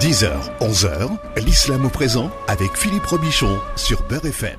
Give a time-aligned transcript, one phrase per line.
[0.00, 0.28] 10h,
[0.60, 1.08] 11h,
[1.44, 4.58] l'islam au présent avec Philippe Robichon sur Beurre FM.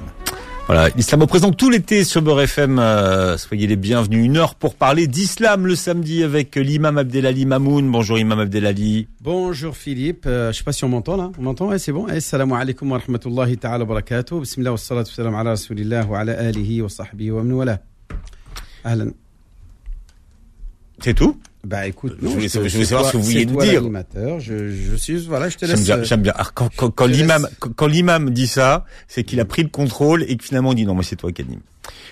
[0.66, 2.80] Voilà, l'islam au présent tout l'été sur Beurre FM.
[2.80, 4.26] Euh, soyez les bienvenus.
[4.26, 7.92] Une heure pour parler d'islam le samedi avec l'imam Abdelali Mamoun.
[7.92, 9.08] Bonjour imam Abdelali.
[9.22, 10.26] Bonjour Philippe.
[10.26, 11.32] Euh, je sais pas si on m'entend là.
[11.38, 11.68] On m'entend?
[11.68, 14.40] Ouais, C'est bon Assalamu alaikum wa rahmatullahi ta'ala wa barakatuh.
[14.40, 17.80] Bismillah wa salatu wa salam ala rasulillah wa ala alihi wa sahbihi wa wala.
[18.84, 19.12] Ahlan.
[21.00, 21.38] C'est tout?
[21.64, 23.82] Bah écoute, je voulais, savoir ce que vous vouliez nous dire.
[24.40, 25.84] Je, je suis voilà, je te laisse.
[25.84, 26.04] J'aime bien.
[26.04, 26.34] J'aime bien.
[26.54, 30.38] quand, quand, quand l'imam, quand, l'imam dit ça, c'est qu'il a pris le contrôle et
[30.38, 31.62] que finalement on dit non, moi c'est toi qui anime.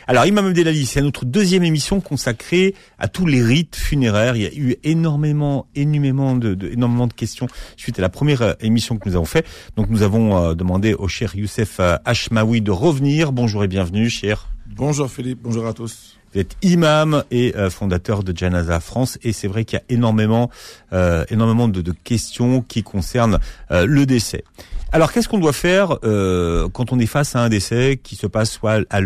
[0.07, 4.35] Alors Imam Abdelali, c'est notre deuxième émission consacrée à tous les rites funéraires.
[4.35, 8.41] Il y a eu énormément, énormément de, de énormément de questions suite à la première
[8.41, 9.45] euh, émission que nous avons fait.
[9.75, 13.31] Donc nous avons euh, demandé au cher Youssef euh, Hashmaoui de revenir.
[13.31, 14.49] Bonjour et bienvenue, cher.
[14.75, 16.17] Bonjour Philippe, bonjour à tous.
[16.35, 19.85] Vous êtes imam et euh, fondateur de Janaza France et c'est vrai qu'il y a
[19.87, 20.51] énormément,
[20.91, 23.39] euh, énormément de, questions qui concernent
[23.71, 24.43] euh, le décès.
[24.91, 28.51] Alors qu'est-ce qu'on doit faire quand on est face à un décès qui se passe
[28.51, 28.99] soit à,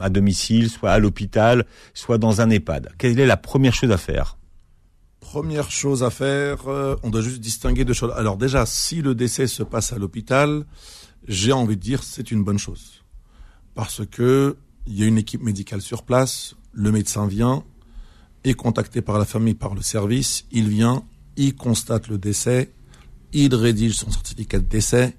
[0.00, 2.88] à domicile, soit à l'hôpital, soit dans un EHPAD?
[2.96, 4.38] Quelle est la première chose à faire?
[5.20, 6.60] Première chose à faire,
[7.02, 8.12] on doit juste distinguer deux choses.
[8.16, 10.64] Alors déjà, si le décès se passe à l'hôpital,
[11.28, 13.02] j'ai envie de dire c'est une bonne chose
[13.74, 17.64] parce que il y a une équipe médicale sur place, le médecin vient,
[18.44, 21.02] est contacté par la famille, par le service, il vient,
[21.36, 22.72] il constate le décès,
[23.32, 25.16] il rédige son certificat de décès,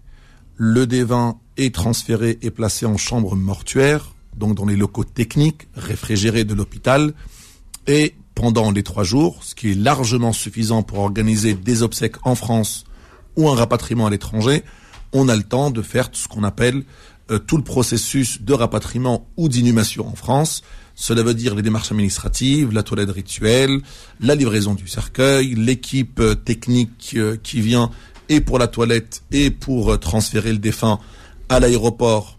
[0.55, 6.45] le dévin est transféré et placé en chambre mortuaire, donc dans les locaux techniques réfrigérés
[6.45, 7.13] de l'hôpital,
[7.87, 12.35] et pendant les trois jours, ce qui est largement suffisant pour organiser des obsèques en
[12.35, 12.85] France
[13.35, 14.63] ou un rapatriement à l'étranger,
[15.13, 16.83] on a le temps de faire ce qu'on appelle
[17.29, 20.63] euh, tout le processus de rapatriement ou d'inhumation en France.
[20.95, 23.81] Cela veut dire les démarches administratives, la toilette rituelle,
[24.21, 27.91] la livraison du cercueil, l'équipe euh, technique euh, qui vient
[28.29, 30.99] et pour la toilette et pour transférer le défunt
[31.49, 32.37] à l'aéroport,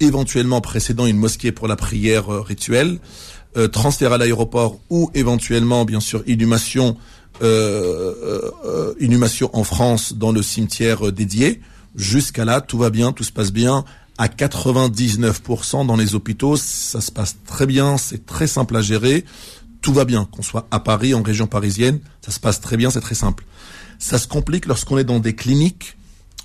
[0.00, 2.98] éventuellement précédant une mosquée pour la prière rituelle,
[3.70, 6.96] transfert à l'aéroport ou éventuellement, bien sûr, inhumation,
[9.00, 11.60] inhumation en France dans le cimetière dédié.
[11.98, 13.84] Jusqu'à là, tout va bien, tout se passe bien.
[14.18, 19.24] À 99% dans les hôpitaux, ça se passe très bien, c'est très simple à gérer.
[19.82, 22.90] Tout va bien, qu'on soit à Paris, en région parisienne, ça se passe très bien,
[22.90, 23.44] c'est très simple.
[23.98, 25.96] Ça se complique lorsqu'on est dans des cliniques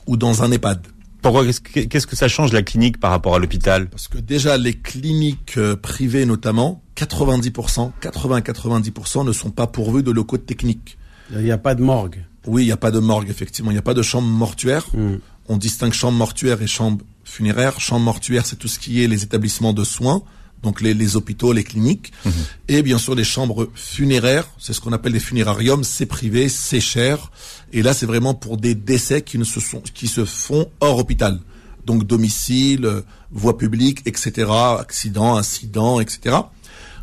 [0.07, 0.87] ou dans un EHPAD.
[1.21, 3.89] Pourquoi Qu'est-ce que ça change la clinique par rapport à l'hôpital?
[3.89, 10.11] Parce que déjà les cliniques euh, privées notamment, 90%, 80-90% ne sont pas pourvues de
[10.11, 10.97] locaux techniques.
[11.31, 12.25] Il n'y a pas de morgue.
[12.45, 14.87] Oui, il n'y a pas de morgue effectivement, il n'y a pas de chambre mortuaire.
[14.93, 15.17] Hmm
[15.47, 17.79] on distingue chambre mortuaire et chambre funéraire.
[17.79, 20.23] Chambre mortuaire, c'est tout ce qui est les établissements de soins,
[20.61, 22.31] donc les, hôpitaux, les cliniques, mhm.
[22.69, 26.79] et bien sûr les chambres funéraires, c'est ce qu'on appelle les funérariums, c'est privé, c'est
[26.79, 27.31] cher,
[27.73, 30.99] et là c'est vraiment pour des décès qui ne se sont, qui se font hors
[30.99, 31.39] hôpital,
[31.85, 34.49] donc domicile, voie publique, etc.,
[34.79, 36.37] accident, incident, etc.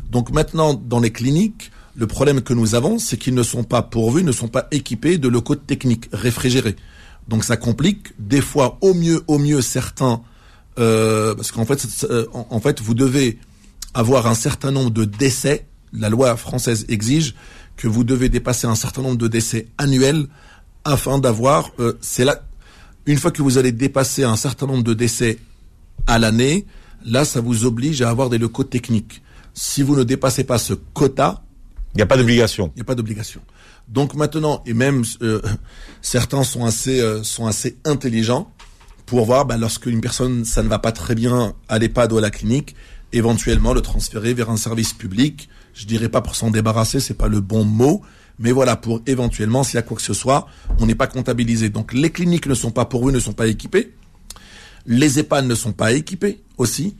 [0.09, 3.81] Donc maintenant dans les cliniques, le problème que nous avons, c'est qu'ils ne sont pas
[3.83, 6.75] pourvus, ne sont pas équipés de locaux techniques réfrigérés.
[7.27, 8.13] Donc ça complique.
[8.19, 10.21] Des fois, au mieux, au mieux, certains,
[10.79, 13.39] euh, parce qu'en fait, euh, en, fait, vous devez
[13.93, 15.65] avoir un certain nombre de décès.
[15.93, 17.35] La loi française exige
[17.77, 20.27] que vous devez dépasser un certain nombre de décès annuels
[20.83, 21.71] afin d'avoir.
[21.79, 22.43] Euh, c'est là,
[23.05, 25.39] une fois que vous allez dépasser un certain nombre de décès
[26.07, 26.65] à l'année,
[27.05, 29.21] là, ça vous oblige à avoir des locaux techniques.
[29.53, 31.43] Si vous ne dépassez pas ce quota,
[31.93, 32.71] il n'y a pas d'obligation.
[32.75, 33.41] Il n'y a pas d'obligation.
[33.87, 35.41] Donc maintenant, et même euh,
[36.01, 38.51] certains sont assez euh, sont assez intelligents
[39.05, 42.17] pour voir bah, lorsque une personne ça ne va pas très bien à l'EHPAD ou
[42.17, 42.75] à la clinique,
[43.11, 45.49] éventuellement le transférer vers un service public.
[45.73, 48.01] Je dirais pas pour s'en débarrasser, c'est pas le bon mot,
[48.39, 50.47] mais voilà pour éventuellement s'il y a quoi que ce soit,
[50.79, 51.69] on n'est pas comptabilisé.
[51.69, 53.93] Donc les cliniques ne sont pas pourvues, ne sont pas équipées.
[54.85, 56.95] Les EHPAD ne sont pas équipés aussi.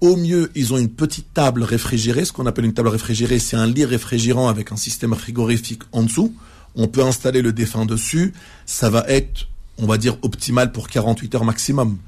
[0.00, 2.24] Au mieux, ils ont une petite table réfrigérée.
[2.24, 6.04] Ce qu'on appelle une table réfrigérée, c'est un lit réfrigérant avec un système frigorifique en
[6.04, 6.34] dessous.
[6.76, 8.32] On peut installer le défunt dessus.
[8.64, 11.98] Ça va être, on va dire, optimal pour 48 heures maximum.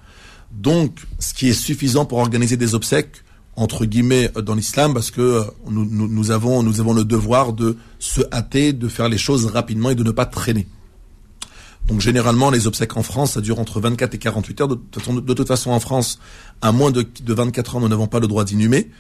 [0.53, 3.25] Donc, ce qui est suffisant pour organiser des obsèques,
[3.57, 7.77] entre guillemets, dans l'islam, parce que euh, nous, nous, avons, nous avons le devoir de
[7.99, 10.67] se hâter, de faire les choses rapidement et de ne pas traîner.
[11.91, 14.69] Donc généralement, les obsèques en France, ça dure entre 24 et 48 heures.
[14.69, 14.77] De,
[15.35, 16.21] toute façon, en France,
[16.63, 18.91] à moins de, 24 ans, nous n'avons pas le droit d'inhumer.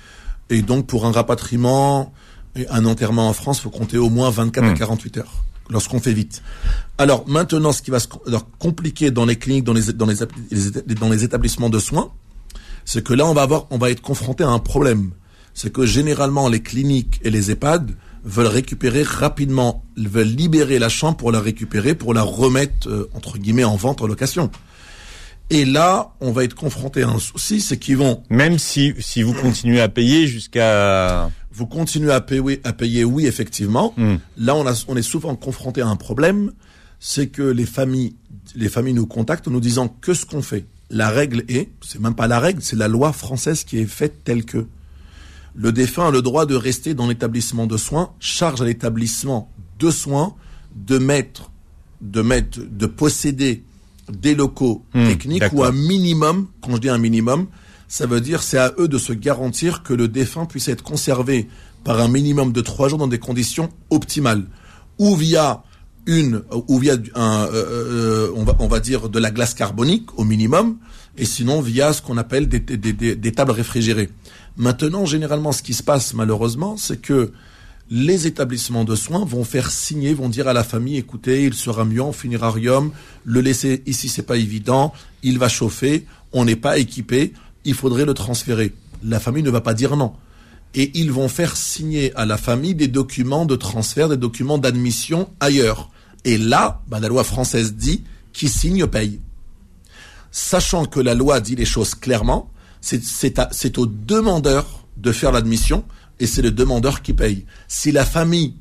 [0.51, 2.13] Et donc, pour un rapatriement
[2.57, 5.21] et un enterrement en France, il faut compter au moins 24 à 48 hmm.
[5.21, 6.43] heures lorsqu'on fait vite.
[6.99, 8.09] Alors maintenant, ce qui va se
[8.59, 10.17] compliquer dans les cliniques, dans les, dans les,
[10.97, 12.11] dans les établissements de soins,
[12.85, 15.13] c'est que là, on va avoir, on va être confronté à un problème.
[15.55, 17.93] C'est que généralement, les cliniques et les EHPAD
[18.25, 23.39] veulent récupérer rapidement, veulent libérer la chambre pour la récupérer, pour la remettre, euh, entre
[23.39, 24.51] guillemets, en vente, en location.
[25.51, 28.23] Et là, on va être confronté à un souci, c'est qu'ils vont...
[28.31, 31.31] Même si, si vous continuez à payer jusqu'à...
[31.53, 33.93] Vous continuez à payer, à payer oui, effectivement.
[33.97, 34.17] Hmm.
[34.37, 36.53] Là, on, a, on est souvent confronté à un problème,
[37.01, 38.15] c'est que les familles,
[38.55, 40.67] les familles nous contactent en nous disant que ce qu'on fait.
[40.91, 44.23] La règle est, c'est même pas la règle, c'est la loi française qui est faite
[44.23, 44.67] telle que
[45.55, 49.91] le défunt a le droit de rester dans l'établissement de soins, charge à l'établissement de
[49.91, 50.35] soins
[50.75, 51.51] de mettre,
[52.01, 53.65] de mettre, de posséder
[54.13, 57.47] des locaux Hmm, techniques ou un minimum, quand je dis un minimum,
[57.89, 61.49] ça veut dire c'est à eux de se garantir que le défunt puisse être conservé
[61.85, 64.45] par un minimum de trois jours dans des conditions optimales,
[64.99, 65.63] ou via
[66.07, 70.19] une, ou via un, euh, euh, on va, on va dire de la glace carbonique
[70.19, 70.77] au minimum,
[71.19, 74.11] et sinon via ce qu'on appelle des, des, des- des tables réfrigérées.
[74.57, 77.33] Maintenant, généralement, ce qui se passe malheureusement, c'est que
[77.91, 81.85] les établissements de soins vont faire signer, vont dire à la famille, écoutez, il sera
[81.85, 82.93] mieux en funérarium,
[83.25, 84.93] le laisser ici, c'est pas évident,
[85.23, 87.33] il va chauffer, on n'est pas équipé,
[87.65, 88.73] il faudrait le transférer.
[89.03, 90.13] La famille ne va pas dire non.
[90.75, 95.29] Et ils vont faire signer à la famille des documents de transfert, des documents d'admission
[95.41, 95.91] ailleurs.
[96.25, 99.21] Et là, bah, la loi française dit, qui signe paye
[100.31, 102.51] sachant que la loi dit les choses clairement,
[102.81, 105.85] c'est- au demandeur de faire l'admission
[106.19, 107.45] et c'est le demandeur qui paye.
[107.69, 108.55] Si la famille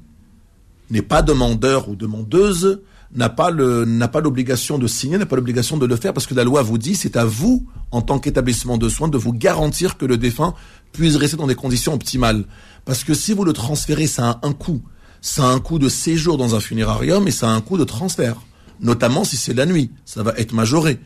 [0.89, 2.81] n'est pas demandeur ou demandeuse,
[3.15, 6.27] n'a pas le n'a pas l'obligation de signer, n'a pas l'obligation de le faire parce
[6.27, 9.33] que la loi vous dit c'est à vous en tant qu'établissement de soins de vous
[9.33, 10.53] garantir que le défunt
[10.91, 12.45] puisse rester dans des conditions optimales.
[12.85, 14.81] Parce que si vous le transférez, ça a un coût.
[15.21, 17.83] Ça a un coût de séjour dans un funérarium et ça a un coût de
[17.83, 18.41] transfert.
[18.79, 20.99] Notamment si c'est la nuit, ça va être majoré.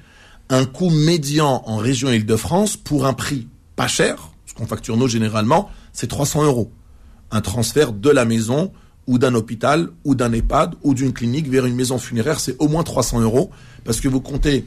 [0.50, 5.08] Un coût médian en région Île-de-France pour un prix pas cher, ce qu'on facture nous
[5.08, 6.72] généralement, c'est 300 euros
[7.34, 8.72] un transfert de la maison
[9.08, 12.68] ou d'un hôpital ou d'un EHPAD ou d'une clinique vers une maison funéraire, c'est au
[12.68, 13.50] moins 300 euros
[13.84, 14.66] parce que vous comptez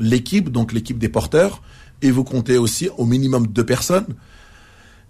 [0.00, 1.62] l'équipe, donc l'équipe des porteurs,
[2.02, 4.06] et vous comptez aussi au minimum deux personnes,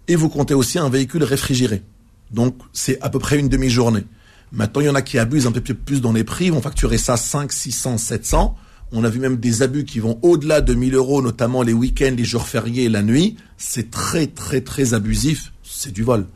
[0.07, 1.83] et vous comptez aussi un véhicule réfrigéré.
[2.31, 4.05] Donc c'est à peu près une demi-journée.
[4.53, 6.97] Maintenant, il y en a qui abusent un peu plus dans les prix, vont facturer
[6.97, 8.57] ça 5, 600, 700.
[8.93, 12.15] On a vu même des abus qui vont au-delà de 1000 euros, notamment les week-ends,
[12.17, 13.37] les jours fériés et la nuit.
[13.59, 15.53] C'est très, très, très abusif.
[15.63, 16.27] C'est du vol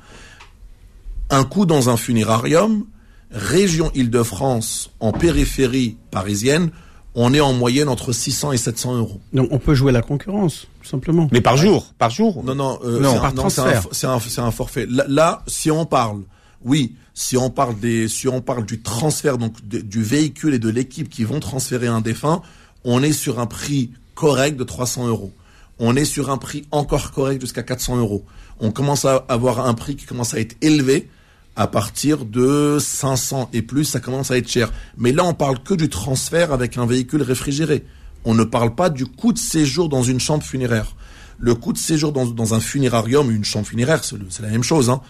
[1.31, 2.85] un coup dans un funérarium,
[3.31, 6.71] région Île-de-France, en périphérie parisienne,
[7.15, 9.21] on est en moyenne entre 600 et 700 euros.
[9.33, 11.29] Donc on peut jouer la concurrence, tout simplement.
[11.33, 12.43] Mais par jour, par jour?
[12.45, 13.89] Non, non, euh, Non, c'est un- par non, c'est un, transfert.
[13.93, 14.87] c'est un, c'est un forfait.
[14.91, 16.23] Là, là, si on parle,
[16.65, 21.87] oui, si on parle du transfert donc du véhicule et de l'équipe qui vont transférer
[21.87, 22.43] un défunt,
[22.85, 25.33] on est sur un prix correct de 300 euros.
[25.79, 28.25] On est sur un prix encore correct jusqu'à 400 euros.
[28.61, 31.09] On commence à avoir un prix qui commence à être élevé
[31.57, 34.73] à partir de 500 et plus, ça commence à être cher.
[34.97, 37.85] Mais là, on parle que du transfert avec un véhicule réfrigéré.
[38.25, 40.95] On ne parle pas du coût de séjour dans une chambre funéraire.
[41.39, 44.89] Le coût de séjour dans, dans un funérarium une chambre funéraire, c'est la même chose.
[44.89, 45.01] Hein.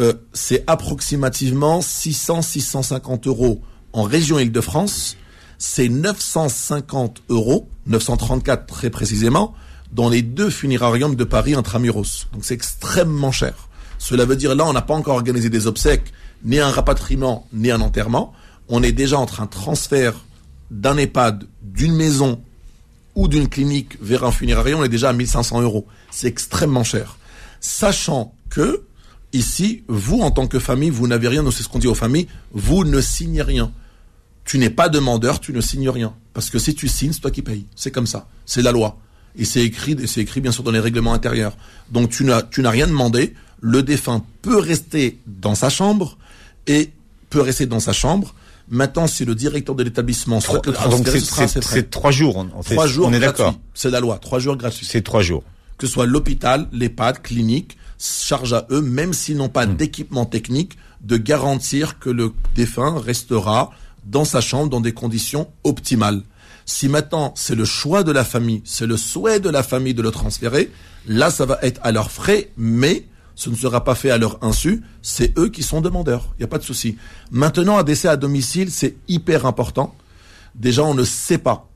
[0.00, 3.60] Euh, c'est approximativement 600-650 euros
[3.92, 5.16] en région Île-de-France.
[5.58, 9.54] C'est 950 euros, 934 très précisément,
[9.92, 12.28] dans les deux funérariums de Paris intramuros.
[12.32, 13.68] Donc c'est extrêmement cher.
[13.98, 16.12] Cela veut dire là, on n'a pas encore organisé des obsèques,
[16.44, 18.32] ni un rapatriement, ni un enterrement.
[18.68, 20.14] On est déjà entre un transfert
[20.70, 22.40] d'un EHPAD, d'une maison
[23.14, 25.86] ou d'une clinique vers un funérarium, on est déjà à 1500 euros.
[26.10, 27.18] C'est extrêmement cher.
[27.60, 28.84] Sachant que,
[29.32, 32.26] ici, vous, en tant que famille, vous n'avez rien, c'est ce qu'on dit aux familles,
[32.52, 33.72] vous ne signez rien.
[34.44, 36.14] Tu n'es pas demandeur, tu ne signes rien.
[36.34, 37.66] Parce que si tu signes, c'est toi qui payes.
[37.76, 38.26] C'est comme ça.
[38.46, 38.98] C'est la loi.
[39.36, 41.56] Et c'est écrit, c'est écrit bien sûr dans les règlements intérieurs.
[41.90, 43.34] Donc tu n'as, tu n'as rien demandé.
[43.60, 46.16] Le défunt peut rester dans sa chambre
[46.66, 46.90] et
[47.28, 48.34] peut rester dans sa chambre.
[48.68, 52.46] Maintenant, si le directeur de l'établissement souhaite le Ah, transférer, c'est- trois jours.
[52.64, 53.58] Trois jours On est d'accord.
[53.74, 54.18] C'est la loi.
[54.18, 54.86] Trois jours gratuits.
[54.88, 55.42] C'est trois jours.
[55.78, 60.78] Que ce soit l'hôpital, l'EHPAD, clinique, charge à eux, même s'ils n'ont pas d'équipement technique,
[61.02, 63.70] de garantir que le défunt restera
[64.06, 66.22] dans sa chambre dans des conditions optimales.
[66.64, 70.02] Si maintenant c'est le choix de la famille, c'est le souhait de la famille de
[70.02, 70.70] le transférer,
[71.06, 74.42] là ça va être à leurs frais, mais ce ne sera pas fait à leur
[74.44, 76.96] insu, c'est eux qui sont demandeurs, il n'y a pas de souci.
[77.30, 79.94] Maintenant, un décès à domicile, c'est hyper important.
[80.54, 81.66] Déjà, on ne sait pas.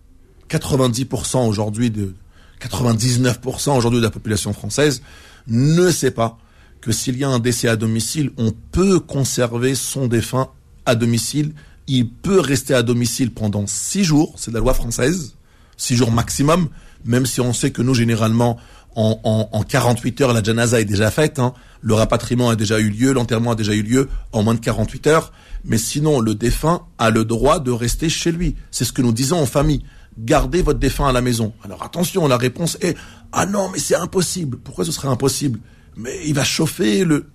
[0.50, 2.14] 90% aujourd'hui de
[2.61, 5.02] 99% aujourd'hui de la population française
[5.46, 6.38] ne sait pas
[6.80, 10.50] que s'il y a un décès à domicile, on peut conserver son défunt
[10.86, 11.52] à domicile.
[11.86, 15.36] Il peut rester à domicile pendant six jours, c'est la loi française,
[15.76, 16.68] six jours maximum,
[17.04, 18.58] même si on sait que nous, généralement,
[18.96, 21.38] en, en, en 48 heures, la janaza est déjà faite.
[21.38, 21.52] Hein.
[21.80, 25.06] Le rapatriement a déjà eu lieu, l'enterrement a déjà eu lieu en moins de 48
[25.08, 25.32] heures.
[25.64, 28.56] Mais sinon, le défunt a le droit de rester chez lui.
[28.70, 29.84] C'est ce que nous disons en famille.
[30.18, 31.52] Gardez votre défunt à la maison.
[31.64, 32.97] Alors attention, la réponse est
[33.33, 34.59] ah non, mais c'est impossible.
[34.59, 35.59] Pourquoi ce serait impossible?
[35.97, 37.26] Mais il va chauffer le.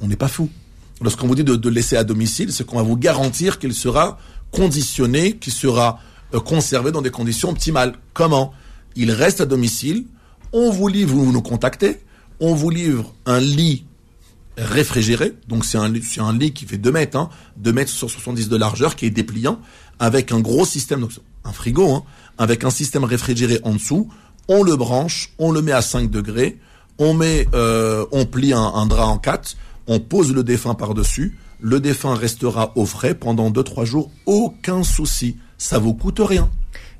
[0.00, 0.50] On n'est pas fou.
[1.00, 4.18] Lorsqu'on vous dit de, de laisser à domicile, c'est qu'on va vous garantir qu'il sera
[4.50, 6.00] conditionné, qu'il sera
[6.34, 7.94] euh, conservé dans des conditions optimales.
[8.12, 8.52] Comment?
[8.96, 10.04] Il reste à domicile.
[10.52, 12.00] On vous livre, vous nous contactez.
[12.40, 13.84] On vous livre un lit
[14.58, 15.34] réfrigéré.
[15.46, 18.56] Donc c'est un, un lit qui fait 2 mètres, hein, 2 mètres sur 70 de
[18.56, 19.60] largeur, qui est dépliant,
[19.98, 21.12] avec un gros système, donc
[21.44, 22.02] un frigo, hein,
[22.38, 24.08] avec un système réfrigéré en dessous.
[24.48, 26.58] On le branche, on le met à 5 degrés,
[26.98, 31.38] on met, euh, on plie un, drap en 4, on pose le défunt par-dessus.
[31.60, 35.36] Le défunt restera au frais pendant 2-3 jours, aucun souci.
[35.58, 36.48] Ça vous coûte rien.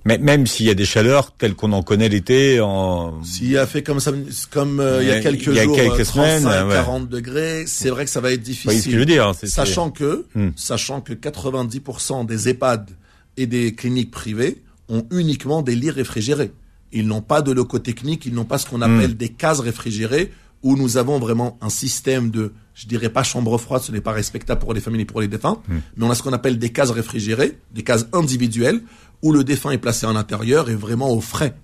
[0.05, 3.23] Mais même s'il y a des chaleurs telles qu'on en connaît l'été, en...
[3.25, 4.13] S'il a fait comme ça,
[4.51, 6.75] comme euh, il y a quelques il y a jours, quelques euh, 35, semaines, ouais.
[6.75, 8.99] 40 degrés, c'est vrai que ça va être Vous voyez ce que je difficile.
[8.99, 10.51] veux dire c'est- Sachant que, Hmm.
[10.57, 12.91] sachant que 90% des EHPAD
[13.37, 16.53] et des cliniques privées ont uniquement des lits réfrigérés.
[16.93, 20.33] Ils n'ont pas de locaux techniques, ils n'ont pas ce qu'on appelle des cases réfrigérées
[20.63, 24.11] où nous avons vraiment un système de, je dirais pas chambre froide, ce n'est pas
[24.13, 26.71] respectable pour les familles et pour les défunts, mais on a ce qu'on appelle des
[26.71, 28.81] cases réfrigérées, des cases individuelles
[29.23, 31.55] où le défunt est placé à l'intérieur et vraiment au frais.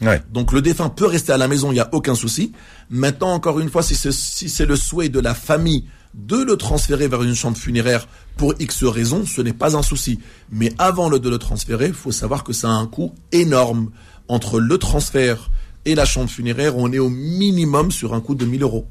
[0.00, 0.22] Ouais.
[0.30, 2.52] Donc le défunt peut rester à la maison, il n'y a aucun souci.
[2.90, 6.56] Maintenant, encore une fois, si c'est si c'est le souhait de la famille de le
[6.56, 10.20] transférer vers une chambre funéraire pour X raisons, ce n'est pas un souci.
[10.50, 13.90] Mais avant le de le transférer, il faut savoir que ça a un coût énorme.
[14.28, 15.50] Entre le transfert
[15.84, 18.86] et la chambre funéraire, on est au minimum sur un coût de 1000 euros.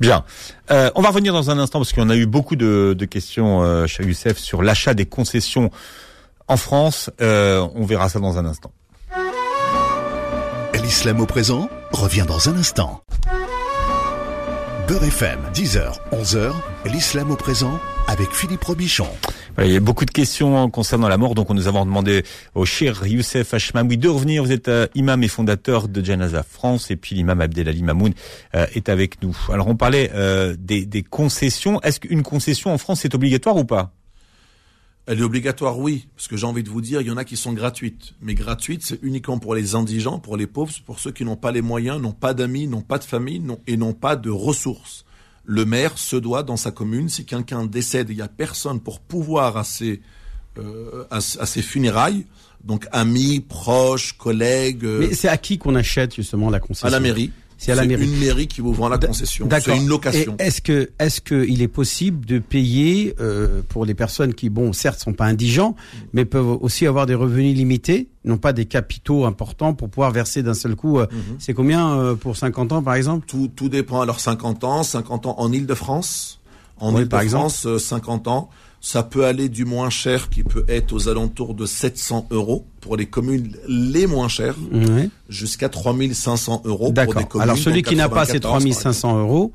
[0.00, 0.24] Bien.
[0.70, 3.62] Euh, on va revenir dans un instant parce qu'on a eu beaucoup de, de questions
[3.62, 5.70] euh, chez Youssef sur l'achat des concessions
[6.48, 7.10] en France.
[7.20, 8.72] Euh, on verra ça dans un instant.
[10.82, 13.02] L'islam au présent revient dans un instant.
[14.88, 16.50] Beurre FM, 10h, 11h,
[16.86, 19.06] l'islam au présent avec Philippe Robichon.
[19.62, 22.22] Il y a beaucoup de questions concernant la mort, donc nous avons demandé
[22.54, 24.42] au cher Youssef Hachmaoui de revenir.
[24.42, 28.14] Vous êtes euh, imam et fondateur de Janaza France, et puis l'imam Abdelali Mamoun
[28.54, 29.36] euh, est avec nous.
[29.52, 31.82] Alors on parlait euh, des, des concessions.
[31.82, 33.92] Est-ce qu'une concession en France est obligatoire ou pas?
[35.10, 37.24] Elle est obligatoire, oui, parce que j'ai envie de vous dire, il y en a
[37.24, 38.12] qui sont gratuites.
[38.20, 41.50] Mais gratuites, c'est uniquement pour les indigents, pour les pauvres, pour ceux qui n'ont pas
[41.50, 45.06] les moyens, n'ont pas d'amis, n'ont pas de famille et n'ont pas de ressources.
[45.46, 49.00] Le maire se doit, dans sa commune, si quelqu'un décède, il n'y a personne pour
[49.00, 50.02] pouvoir à ses,
[50.58, 52.26] euh, à, à ses funérailles,
[52.62, 56.86] donc amis, proches, collègues, euh, Mais c'est à qui qu'on achète justement la concession?
[56.86, 57.32] À la mairie.
[57.60, 58.04] C'est à la mairie.
[58.04, 59.48] une mairie qui vous vend la concession.
[59.60, 60.36] C'est une location.
[60.38, 64.72] Est-ce que est-ce que il est possible de payer euh, pour les personnes qui bon
[64.72, 65.74] certes sont pas indigents
[66.12, 70.42] mais peuvent aussi avoir des revenus limités, non pas des capitaux importants pour pouvoir verser
[70.44, 70.98] d'un seul coup.
[71.00, 71.36] euh, Mhm.
[71.40, 73.26] C'est combien euh, pour 50 ans par exemple?
[73.26, 74.00] Tout, tout dépend.
[74.02, 76.40] Alors 50 ans, 50 ans en Île-de-France.
[76.80, 78.50] En Oui, Île-de-France, euh, 50 ans.
[78.80, 82.96] Ça peut aller du moins cher qui peut être aux alentours de 700 euros pour
[82.96, 85.10] les communes les moins chères Ouais.
[85.28, 87.42] jusqu'à 3500 euros pour des communes.
[87.42, 88.74] Alors celui qui n'a pas ces 94, par exemple.
[88.82, 89.52] 3500 euros,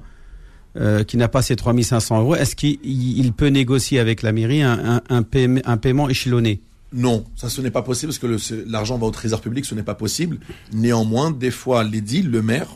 [0.75, 4.61] euh, qui n'a pas ces 3500 euros, est-ce qu'il il peut négocier avec la mairie
[4.61, 6.59] un, un, un, paie- un paiement échelonné?
[6.91, 9.83] Non, ça ce n'est pas possible parce que l'argent va au trésor public, ce n'est
[9.83, 10.37] pas possible.
[10.73, 12.67] Néanmoins, des fois, l'édile, le maire,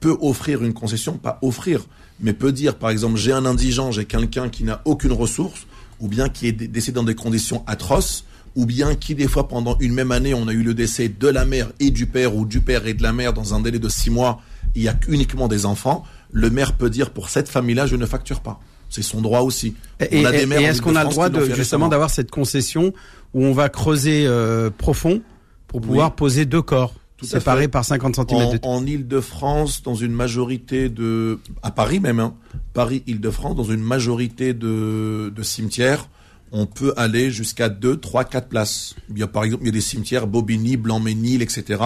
[0.00, 1.86] peut offrir une concession, pas offrir,
[2.20, 5.66] mais peut dire, par exemple, j'ai un indigent, j'ai quelqu'un qui n'a aucune ressource,
[6.02, 9.48] ou bien qui est dé- décédé dans des conditions atroces, ou bien qui, des fois,
[9.48, 12.36] pendant une même année, on a eu le décès de la mère et du père,
[12.36, 14.42] ou du père et de la mère dans un délai de six mois,
[14.74, 18.04] il y a uniquement des enfants, le maire peut dire, pour cette famille-là, je ne
[18.04, 18.60] facture pas.
[18.90, 19.74] C'est son droit aussi.
[20.10, 22.92] Et, est-ce qu'on a le droit de, justement d'avoir cette concession
[23.32, 25.22] où on va creuser euh, profond
[25.66, 26.14] pour pouvoir Oui.
[26.16, 26.92] poser deux corps?
[27.22, 32.34] Séparés par 50 cm en, en Île-de-France, dans une majorité de, à Paris même, hein,
[32.74, 36.08] Paris, Île-de-France, dans une majorité de, de cimetières,
[36.52, 38.94] on peut aller jusqu'à 2, 3, 4 places.
[39.10, 41.82] Il y a par exemple, il y a des cimetières Bobigny, Blanc-Ménil, etc.,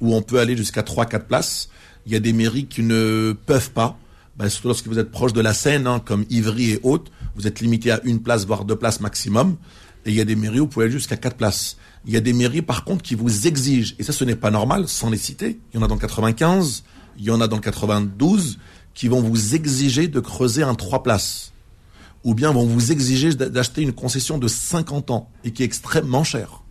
[0.00, 1.68] où on peut aller jusqu'à 3, 4 places.
[2.06, 3.98] Il y a des mairies qui ne peuvent pas,
[4.36, 7.46] ben, surtout lorsque vous êtes proche de la Seine, hein, comme Ivry et autres, vous
[7.46, 9.56] êtes limité à une place, voire deux places maximum.
[10.06, 11.76] Et il y a des mairies où vous pouvez aller jusqu'à quatre places.
[12.06, 14.50] Il y a des mairies, par contre, qui vous exigent, et ça, ce n'est pas
[14.50, 15.58] normal, sans les citer.
[15.72, 16.84] Il y en a dans le 95,
[17.18, 18.58] il y en a dans le 92,
[18.94, 21.52] qui vont vous exiger de creuser un trois places.
[22.24, 25.66] Ou bien vont vous exiger d'a- d'acheter une concession de 50 ans, et qui est
[25.66, 26.62] extrêmement chère.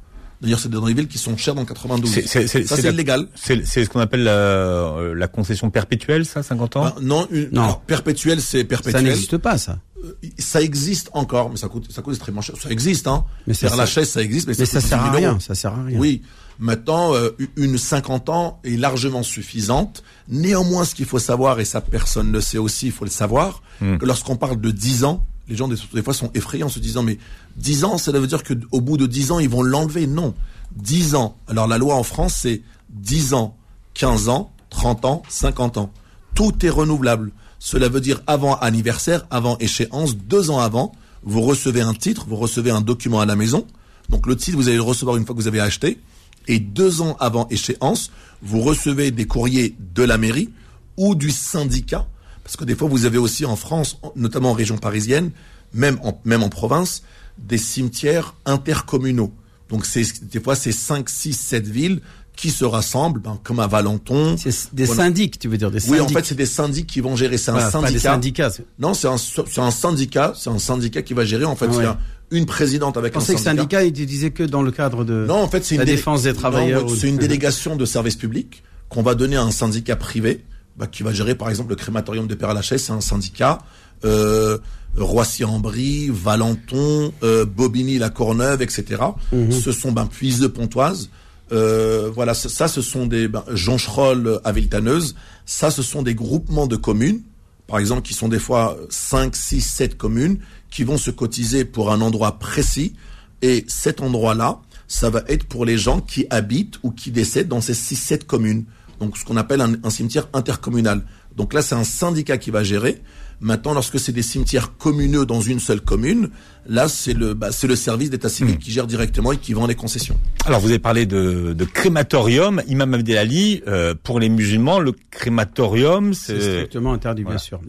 [0.41, 2.11] D'ailleurs, c'est dans des villes qui sont chères dans le 92.
[2.13, 3.27] C'est- c'est- c'est- ça, c'est illégal.
[3.35, 6.83] C'est ce qu'on appelle la, euh, la concession perpétuelle, ça, 50 ans?
[6.85, 7.63] Ah, non, une, Non.
[7.63, 9.03] alors, perpétuel, c'est Ça perpétuel.
[9.05, 9.79] n'existe pas, ça.
[10.05, 12.55] Euh, ça existe encore, mais ça coûte, ça coûte extrêmement cher.
[12.61, 13.25] Ça existe, hein.
[13.47, 15.15] Mais ça Faire la sert- chaise, ça existe, mais, Mais ça coûte sert à 10
[15.17, 15.33] 000 euros.
[15.33, 15.39] rien.
[15.39, 15.97] Ça sert à rien.
[15.99, 16.21] Oui.
[16.59, 20.03] Maintenant, euh, une 50 ans est largement suffisante.
[20.27, 23.11] Néanmoins, ce qu'il faut savoir, et ça personne ne le sait aussi, il faut le
[23.11, 23.97] savoir, Hmm.
[23.97, 26.79] que lorsqu'on parle de 10 ans, les gens des, des fois sont effrayés en se
[26.79, 27.19] disant mais
[27.57, 30.07] 10 ans, ça veut dire que au bout de 10 ans, ils vont l'enlever.
[30.07, 30.33] Non.
[30.75, 31.37] 10 ans.
[31.47, 33.55] Alors la loi en France, c'est 10 ans,
[33.93, 35.91] 15 ans, 30 ans, 50 ans.
[36.35, 37.31] Tout est renouvelable.
[37.59, 40.91] Cela veut dire avant anniversaire, avant échéance, deux ans avant,
[41.23, 43.65] vous recevez un titre, vous recevez un document à la maison.
[44.09, 45.99] Donc le titre, vous allez le recevoir une fois que vous avez acheté.
[46.47, 48.11] Et deux ans avant échéance,
[48.41, 50.49] vous recevez des courriers de la mairie
[50.95, 52.07] ou du syndicat.
[52.43, 55.31] Parce que des fois, vous avez aussi en France, en- notamment en région parisienne,
[55.73, 57.03] même en, même en province,
[57.37, 59.33] des cimetières intercommunaux.
[59.69, 62.01] Donc c'est des fois, c'est 5, 6, 7 villes
[62.37, 64.37] qui se rassemblent, ben, comme à Valenton.
[64.37, 65.03] C'est des Voilà.
[65.05, 66.01] syndics, tu veux dire des Oui, syndics.
[66.03, 67.37] en fait, c'est des syndics qui vont gérer.
[67.37, 68.49] C'est un Voilà, pas des syndicat.
[68.51, 68.63] syndicats.
[68.79, 70.33] Non, c'est un, c'est un syndicat.
[70.37, 71.43] C'est un syndicat qui va gérer.
[71.45, 71.85] En fait, Ah il y ouais.
[71.87, 71.97] a
[72.31, 73.79] une présidente avec un pensais que syndicat.
[73.79, 76.31] syndicat, il disait que dans le cadre de Non, en fait, c'est la défense des
[76.33, 76.85] Non, travailleurs.
[76.85, 80.45] ouais, ou- C'est une délégation de service public qu'on va donner à un syndicat privé
[80.77, 82.83] bah, qui va gérer, par exemple, le crématorium de Père-Lachaise.
[82.83, 83.57] C'est un syndicat.
[84.05, 84.59] Euh,
[84.95, 89.01] Roissy-en-Brie, Valenton, euh, Bobigny, La Courneuve, etc.
[89.33, 89.51] Mhm.
[89.51, 91.09] Ce sont ben, Puiseux, Pontoise.
[91.51, 95.15] Euh, voilà, ça, ce sont des ben, Joncherolles à Villetaneuse.
[95.45, 97.21] Ça, ce sont des groupements de communes,
[97.67, 100.39] par exemple, qui sont des fois 5, 6, 7 communes,
[100.69, 102.93] qui vont se cotiser pour un endroit précis.
[103.41, 107.61] Et cet endroit-là, ça va être pour les gens qui habitent ou qui décèdent dans
[107.61, 108.65] ces 6-7 communes.
[108.99, 111.03] Donc ce qu'on appelle un cimetière intercommunal.
[111.35, 113.01] Donc là, c'est un syndicat qui va gérer.
[113.39, 116.29] Maintenant, lorsque c'est des cimetières communeux dans une seule commune,
[116.67, 119.67] là, c'est le, bah, c'est le service d'état civil qui gère directement et qui vend
[119.67, 120.17] les concessions.
[120.45, 126.13] Alors vous avez parlé de, de crématorium, Imam Abdelali, euh, pour les musulmans, le crématorium,
[126.13, 127.35] C'est c'est strictement interdit, voilà.
[127.37, 127.59] bien sûr.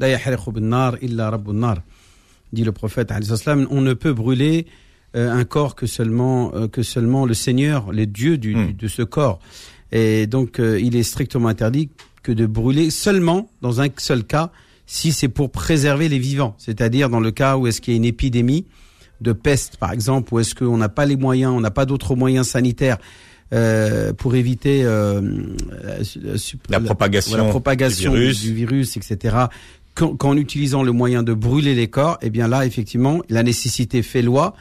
[2.55, 3.13] Dit le prophète.
[3.71, 4.67] On ne peut brûler
[5.17, 8.73] euh, un corps que seulement euh, que seulement le Seigneur, les dieux du, Hmm.
[8.73, 9.39] de ce corps.
[9.93, 11.91] Et donc, euh, il est strictement interdit
[12.23, 14.51] que de brûler seulement dans un seul cas,
[14.90, 17.99] si c'est pour préserver les vivants, c'est-à-dire dans le cas où est-ce qu'il y a
[17.99, 18.64] une épidémie
[19.21, 22.16] de peste, par exemple, ou est-ce qu'on n'a pas les moyens, on n'a pas d'autres
[22.16, 22.97] moyens sanitaires
[23.52, 25.21] euh, pour éviter euh,
[25.84, 26.36] euh
[26.71, 29.36] la, propagation, la, propagation du virus, du virus etc.
[29.95, 34.02] Qu'en, qu'en utilisant le moyen de brûler les corps, eh bien là, effectivement, la nécessité
[34.02, 34.54] fait loi.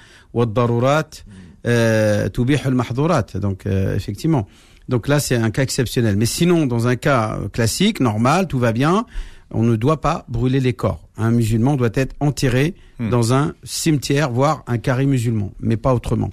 [1.66, 2.30] Euh,
[3.40, 4.48] Donc, euh, effectivement.
[4.90, 6.16] Donc là, c'est un cas exceptionnel.
[6.18, 9.06] Mais sinon, dans un cas classique, normal, tout va bien
[9.52, 11.08] on ne doit pas brûler les corps.
[11.18, 13.10] Un musulman doit être enterré Hmm.
[13.12, 16.32] dans un cimetière, voire un carré musulman, mais pas autrement.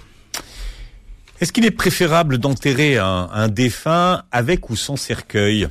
[1.41, 5.69] Est-ce qu'il est préférable d'enterrer un, un défunt avec ou sans cercueil?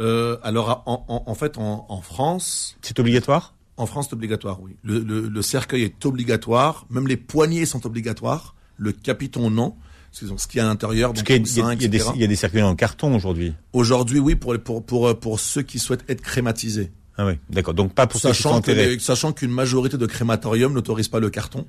[0.00, 3.54] Euh, alors, en, en, en fait, en, en France, C'est obligatoire?
[3.76, 4.74] en France, c'est obligatoire, oui.
[4.82, 6.86] Le, le, le cercueil est obligatoire.
[6.90, 8.54] Même les poignées sont obligatoires.
[8.76, 9.76] Le capiton, non.
[10.14, 12.24] Ce qui est à l'intérieur, donc qu'il y a- il y, a des, il y
[12.24, 13.52] a des cercueils en carton aujourd'hui.
[13.72, 16.92] Aujourd'hui, oui, pour, pour, pour, euh, pour ceux qui souhaitent être crématisés.
[17.18, 17.74] Ah oui, d'accord.
[17.74, 21.18] Donc pas pour ceux qui sont Sachant que sachant qu'une majorité de crématoriums n'autorise pas
[21.20, 21.66] le carton.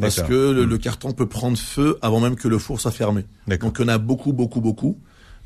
[0.00, 0.68] Parce que le, Mm.
[0.70, 3.24] le carton peut prendre feu avant même que le four soit fermé.
[3.60, 4.96] Donc il y en a beaucoup, beaucoup, beaucoup.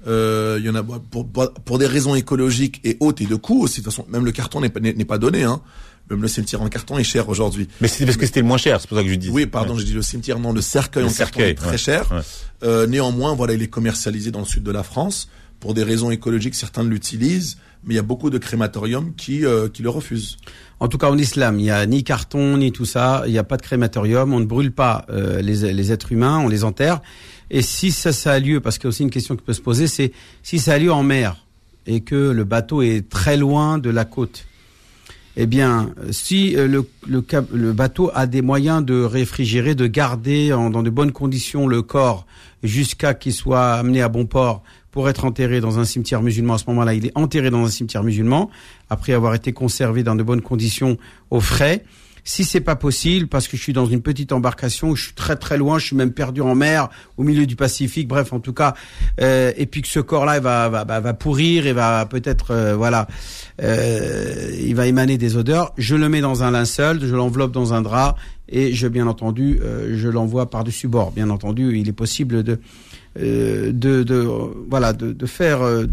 [0.07, 1.27] Euh, il y en a pour,
[1.65, 3.81] pour, des raisons écologiques et hautes et de coûts aussi.
[3.81, 5.45] De toute façon, même le carton n'est pas, n'est n'est pas donné.
[5.45, 5.61] Hein.
[6.13, 7.69] Même le cimetière en carton est cher aujourd'hui.
[7.81, 9.31] Mais c'est parce que c'était le moins cher, c'est pour ça que je dis.
[9.31, 11.77] Oui, pardon, j'ai dit le cimetière, non, le cercueil Le en carton est très ouais,
[11.79, 12.13] cher.
[12.13, 12.21] ouais.
[12.65, 15.29] Euh, néanmoins, voilà, il est commercialisé dans le sud de la France.
[15.59, 19.69] Pour des raisons écologiques, certains l'utilisent, mais il y a beaucoup de crématoriums qui, euh,
[19.69, 20.37] qui le refusent.
[20.81, 23.23] En tout cas, en islam, il n'y a ni carton, ni tout ça.
[23.27, 24.35] Il n'y a pas de crématorium.
[24.35, 27.01] On ne brûle pas euh, les, les êtres humains, on les enterre.
[27.51, 29.53] Et si ça, ça a lieu, parce qu'il y a aussi une question qui peut
[29.53, 31.47] se poser, c'est si ça a lieu en mer
[31.87, 34.45] et que le bateau est très loin de la côte.
[35.37, 40.91] Eh bien, si euh, le, bateau a des moyens de réfrigérer, de garder dans de
[40.91, 42.27] bonnes conditions le corps
[42.63, 46.59] jusqu'à qu'il soit amené à bon port pour être enterré dans un cimetière musulman, à
[46.59, 48.51] ce moment-là, il est enterré dans un cimetière musulman
[48.91, 50.99] après avoir été conservé dans de bonnes conditions
[51.31, 51.83] au frais.
[52.25, 55.35] Si c'est pas possible, parce que je suis dans une petite embarcation, je suis très
[55.35, 58.53] très loin, je suis même perdu en mer, au milieu du Pacifique, bref, en tout
[58.53, 58.75] cas,
[59.21, 62.77] euh, et puis que ce corps-là va, va, va, va pourrir et va peut-être, euh,
[62.77, 63.09] voilà,
[63.61, 65.73] euh, il va émaner des odeurs.
[65.79, 68.15] Je le mets dans un linceul, je l'enveloppe dans un drap
[68.49, 71.11] et je, bien entendu, euh, je l'envoie par-dessus bord.
[71.11, 72.61] Bien entendu, il est possible de,
[73.19, 74.29] euh, de, de,
[74.71, 75.87] voilà, de, de faire euh,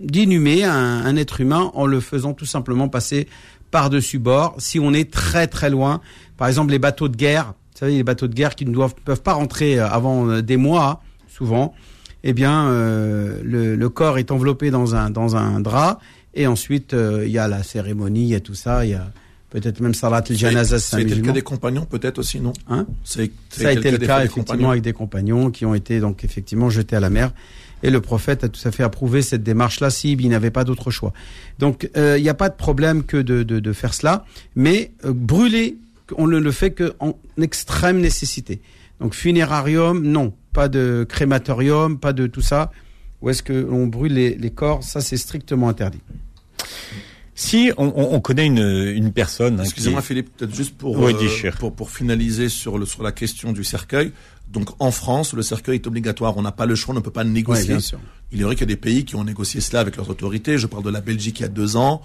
[0.00, 0.72] d'inhumer un,
[1.04, 3.28] un être humain en le faisant tout simplement passer
[3.70, 4.54] par-dessus bord.
[4.58, 6.00] Si on est très très loin,
[6.36, 8.94] par exemple les bateaux de guerre, vous savez les bateaux de guerre qui ne doivent
[9.04, 11.74] peuvent pas rentrer euh, avant euh, des mois, souvent.
[12.24, 16.00] Eh bien, euh, le, le corps est enveloppé dans un dans un drap
[16.34, 18.94] et ensuite euh, il y a la cérémonie, il y a tout ça, il y
[18.94, 19.10] a
[19.50, 22.86] Peut-être même Salat al-Janaza, c'est un C'était le cas des compagnons, peut-être aussi, non Hein
[23.02, 24.70] Ça a été le cas effectivement compagnons.
[24.70, 27.32] avec des compagnons qui ont été donc effectivement jetés à la mer.
[27.82, 31.12] Et le prophète a tout à fait approuvé cette démarche-là s'il n'avait pas d'autre choix.
[31.58, 34.24] Donc euh, il n'y a pas de problème que de, de, de faire cela,
[34.56, 35.76] mais euh, brûler,
[36.16, 38.60] on ne le fait qu'en extrême nécessité.
[39.00, 42.72] Donc funérarium, non, pas de crématorium, pas de tout ça.
[43.22, 44.82] Où est-ce que l'on brûle les, les corps?
[44.82, 46.00] Ça c'est strictement interdit.
[47.34, 50.98] Si on, on- on connaît une, une personne, hein, Excusez-moi est- Philippe, peut-être juste pour,
[50.98, 54.10] Oui, euh, pour pour finaliser sur le sur la question du cercueil.
[54.52, 56.36] Donc en France, le cercueil est obligatoire.
[56.36, 57.74] On n'a pas le choix, on ne peut pas négocier.
[58.32, 60.58] Il est vrai qu'il y a des pays qui ont négocié cela avec leurs autorités.
[60.58, 62.02] Je parle de la Belgique il y a deux ans,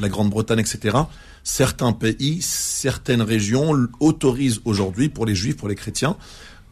[0.00, 0.96] la Grande-Bretagne, etc.
[1.42, 6.16] Certains pays, certaines régions autorisent aujourd'hui pour les juifs, pour les chrétiens,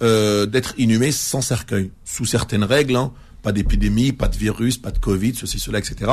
[0.03, 2.97] euh, d'être inhumés sans cercueil, sous certaines règles.
[2.97, 3.13] hein.
[3.43, 6.11] pas d'épidémie, pas de virus, pas de Covid, ceci, cela, etc.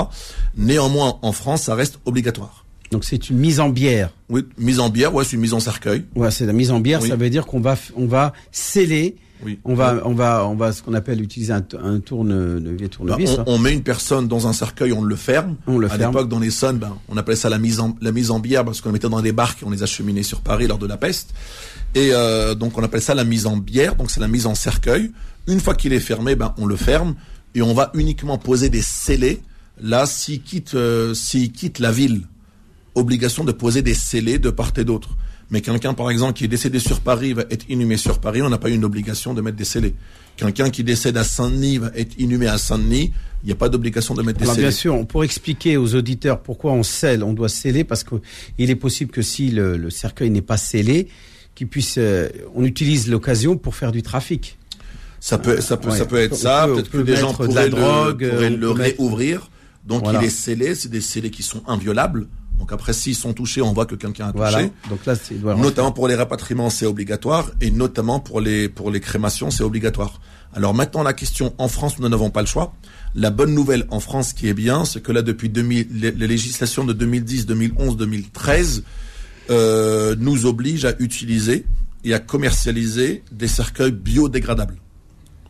[0.56, 2.66] Néanmoins, en France, ça reste obligatoire.
[2.92, 4.12] Donc c'est une mise en bière.
[4.30, 6.04] Oui, mise en bière, ouais, c'est une mise en cercueil.
[6.16, 7.10] Ouais, c'est la mise en bière, Oui.
[7.10, 9.60] ça veut dire qu'on va, on va sceller, Oui.
[9.64, 12.90] on va, on va, on va, ce qu'on appelle utiliser un, un tourne, de Ben,
[12.90, 13.30] tournevis.
[13.40, 13.44] hein.
[13.48, 15.56] on, on met une personne dans un cercueil, on le ferme.
[15.68, 18.12] On le à l'époque, dans les Sons, ben, on appelait ça la mise en la
[18.12, 20.42] mise en bière parce qu'on les mettait dans des barques et on les acheminait sur
[20.42, 21.34] Paris lors de la peste.
[21.96, 23.96] Et euh, donc on appelle ça la mise en bière.
[23.96, 25.12] Donc c'est la mise en cercueil.
[25.48, 27.16] Une fois qu'il est fermé, ben on le ferme
[27.56, 29.42] et on va uniquement poser des scellés.
[29.82, 32.22] Là, s'il quitte euh, s'il quitte la ville,
[32.96, 35.10] obligation de poser des scellés de part et d'autre.
[35.50, 38.50] Mais quelqu'un, par exemple, qui est décédé sur Paris va être inhumé sur Paris, on
[38.50, 39.96] n'a pas eu une obligation de mettre des scellés.
[40.38, 43.12] Quelqu'un qui décède à Saint-Denis va être inhumé à Saint-Denis,
[43.44, 44.68] il n'y a pas d'obligation de mettre des Alors scellés.
[44.68, 48.16] bien sûr, on pour expliquer aux auditeurs pourquoi on scelle, on doit sceller parce que
[48.58, 51.08] il est possible que si le, le cercueil n'est pas scellé,
[51.54, 54.58] qu'il puisse, euh, on utilise l'occasion pour faire du trafic.
[55.20, 55.98] Ça peut, ça peut, Ouais.
[55.98, 56.66] ça peut être ça.
[56.68, 59.50] Peut-être peut que des gens mettre de pourraient la drogue, le, pourraient le mettre- réouvrir.
[59.86, 60.22] Donc Voilà.
[60.22, 62.28] il est scellé, c'est des scellés qui sont inviolables.
[62.62, 64.38] Donc après, s'ils sont touchés, on voit que quelqu'un a touché.
[64.38, 64.70] Voilà.
[64.88, 69.00] Donc là, c'est Notamment pour les rapatriements, c'est obligatoire, et notamment pour les pour les
[69.00, 70.22] crémations, c'est obligatoire.
[70.54, 72.76] Alors maintenant, la question en France, nous n'avons pas le choix.
[73.16, 76.28] La bonne nouvelle en France, qui est bien, c'est que là, depuis 2000, les, les
[76.28, 78.84] législations de 2010, 2011, 2013
[79.50, 81.66] euh, nous obligent à utiliser
[82.04, 84.78] et à commercialiser des cercueils biodégradables,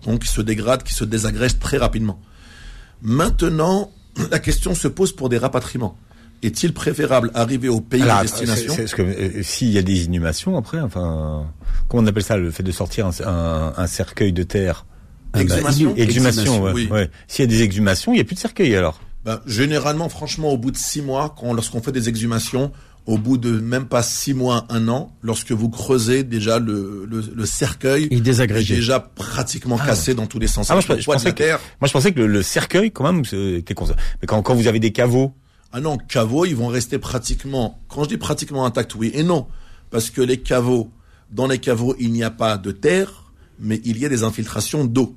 [0.06, 2.22] donc qui se dégradent, qui se désagrègent très rapidement.
[3.02, 3.92] Maintenant,
[4.32, 5.98] la question se pose pour des rapatriements.
[6.44, 10.06] Est-il préférable arriver au pays Alors, de destination c'est- que, euh, s'il y a des
[10.06, 11.46] inhumations après, enfin,
[11.88, 14.86] comment on appelle ça, le fait de sortir un, un- un cercueil de terre?
[15.38, 16.72] Exhumation Exhumation, ouais.
[16.74, 16.88] oui.
[16.92, 17.10] ouais.
[17.28, 19.00] S'il y a des exhumations, il n'y a plus de cercueil alors.
[19.24, 22.72] Ben, généralement, franchement, au bout de six mois, quand lorsqu'on fait des exhumations,
[23.06, 27.24] au bout de même pas six mois, un an, lorsque vous creusez déjà le, le,
[27.34, 28.76] le cercueil, Il désagrégé.
[28.76, 29.86] déjà pratiquement Ah.
[29.88, 30.70] cassé dans tous les sens.
[30.70, 33.24] Ah, moi, je, pensais que, moi, je pensais que le, le cercueil, quand même,
[33.58, 33.96] était comme ça.
[34.22, 35.34] Mais quand, quand vous avez des caveaux,
[35.74, 39.48] Ah non, caveaux, ils vont rester pratiquement, quand je dis pratiquement intacts, oui et non.
[39.90, 40.92] Parce que les caveaux,
[41.32, 44.84] dans les caveaux, il n'y a pas de terre, mais il y a des infiltrations
[44.84, 45.16] d'eau.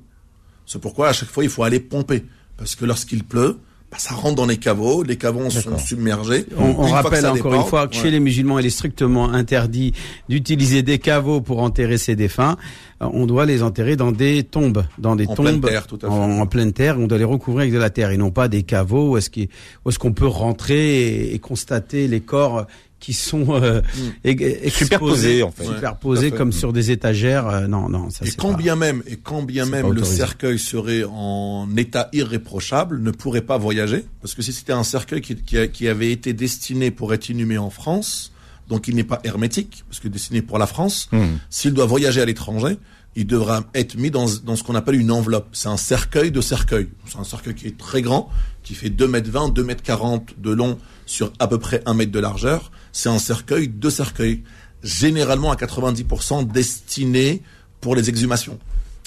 [0.66, 2.24] C'est pourquoi à chaque fois, il faut aller pomper.
[2.56, 3.58] Parce que lorsqu'il pleut,
[3.94, 6.46] bah, ça rentre dans les caveaux, les caveaux sont submergés.
[6.58, 8.02] On, rappelle encore une fois que ouais.
[8.02, 9.92] chez les musulmans, il est strictement interdit
[10.28, 12.56] d'utiliser des caveaux pour enterrer ses défunts.
[13.02, 15.98] Euh, On doit les enterrer dans des tombes, dans des En tombes pleine terre, tout
[16.02, 16.12] à fait.
[16.12, 16.98] En, en pleine terre.
[16.98, 19.30] On doit les recouvrir avec de la terre et non pas des caveaux où est-ce
[19.30, 19.48] qu'il-
[19.84, 22.66] où est-ce qu'on peut rentrer et, et constater les corps
[23.00, 23.80] qui sont euh,
[24.24, 24.68] Mm.
[24.70, 25.64] Superposés, en fait.
[25.64, 26.36] Superposés fait.
[26.36, 27.46] comme sur des étagères.
[27.48, 30.58] Euh, non, non, ça Et quand pas- bien même, et quand bien même le cercueil
[30.58, 35.36] serait en état irréprochable, ne pourrait pas voyager, parce que si c'était un cercueil qui,
[35.36, 38.32] qui avait été destiné pour être inhumé en France,
[38.68, 41.36] donc il n'est pas hermétique, parce que destiné pour la France, Hmm.
[41.50, 42.78] s'il doit voyager à l'étranger,
[43.16, 45.48] il devra être mis dans, dans ce qu'on appelle une enveloppe.
[45.52, 46.88] C'est un cercueil de cercueil.
[47.06, 48.28] C'est un cercueil qui est très grand,
[48.64, 51.94] qui fait 2 mètres 20, 2 mètres 40 de long sur à peu près 1
[51.94, 52.72] mètre de largeur.
[52.94, 54.44] C'est un cercueil de cercueil,
[54.84, 57.42] généralement à 90% destiné
[57.80, 58.58] pour les exhumations.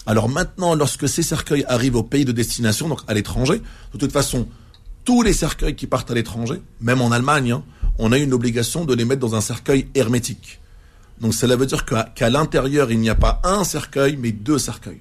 [0.05, 3.61] Alors maintenant, lorsque ces cercueils arrivent au pays de destination, donc à l'étranger,
[3.93, 4.49] de toute façon,
[5.05, 7.63] tous les cercueils qui partent à l'étranger, même en Allemagne, hein,
[7.97, 10.59] on a une obligation de les mettre dans un cercueil hermétique.
[11.21, 14.99] Donc cela veut dire qu'à l'intérieur, il n'y a pas un cercueil, mais deux cercueils.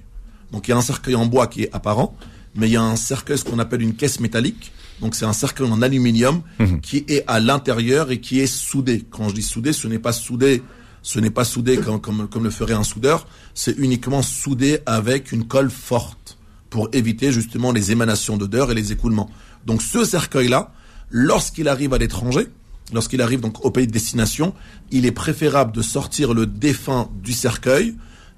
[0.53, 2.15] Donc il y a un cercueil en bois qui est apparent,
[2.55, 4.71] mais il y a un cercueil, ce qu'on appelle une caisse métallique.
[5.01, 6.41] Donc c'est un cercueil en aluminium
[6.81, 9.05] qui est à l'intérieur et qui est soudé.
[9.09, 10.63] Quand je dis soudé, ce n'est pas soudé,
[11.01, 15.31] ce n'est pas soudé comme, comme, comme le ferait un soudeur, c'est uniquement soudé avec
[15.31, 16.37] une colle forte
[16.69, 19.29] pour éviter justement les émanations d'odeur et les écoulements.
[19.65, 20.73] Donc ce cercueil-là,
[21.09, 22.47] lorsqu'il arrive à l'étranger,
[22.93, 24.53] lorsqu'il arrive donc au pays de destination,
[24.91, 27.95] il est préférable de sortir le défunt du cercueil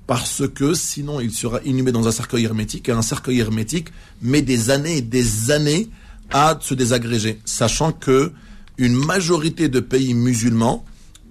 [0.07, 3.89] parce que sinon il sera inhumé dans un cercueil hermétique et un cercueil hermétique
[4.21, 5.89] met des années et des années
[6.31, 8.31] à se désagréger, sachant que
[8.77, 10.85] une majorité de pays musulmans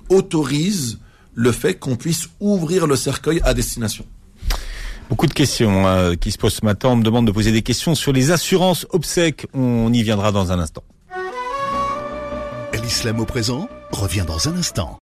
[0.09, 0.99] autorise
[1.35, 4.05] le fait qu'on puisse ouvrir le cercueil à destination.
[5.09, 6.91] Beaucoup de questions euh, qui se posent ce matin.
[6.91, 9.47] On me demande de poser des questions sur les assurances obsèques.
[9.55, 10.83] On y viendra dans un instant.
[12.83, 14.99] L'islam au présent revient dans un instant.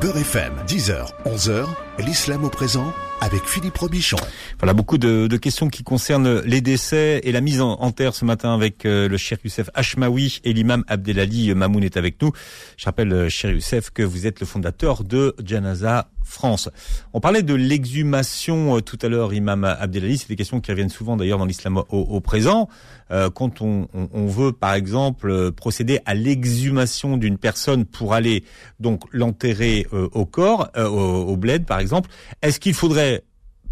[0.00, 1.66] Beurre FM, 10h, 11h,
[1.98, 4.16] l'islam au présent avec Philippe Robichon.
[4.58, 8.24] Voilà beaucoup de, de, questions qui concernent les décès et la mise en, terre ce
[8.24, 12.32] matin avec euh, le cher Youssef Hashmaoui et l'imam Abdelali Mamoun est avec nous.
[12.76, 16.68] Je rappelle, euh, cher Youssef, que vous êtes le fondateur de Janaza France.
[17.12, 20.18] On parlait de l'exhumation euh, tout à l'heure, Imam Abdelali.
[20.18, 22.68] C'est des questions qui reviennent souvent d'ailleurs dans l'islam au, au, présent.
[23.10, 28.44] Euh, quand on, on, veut, par exemple, procéder à l'exhumation d'une personne pour aller
[28.78, 32.08] donc l'enterrer au corps, au, au, bled, par exemple,
[32.42, 33.09] est-ce qu'il faudrait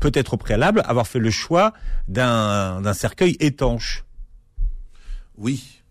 [0.00, 1.72] peut-être au préalable avoir fait le choix
[2.08, 4.04] d'un cercueil étanche
[5.36, 5.82] Oui.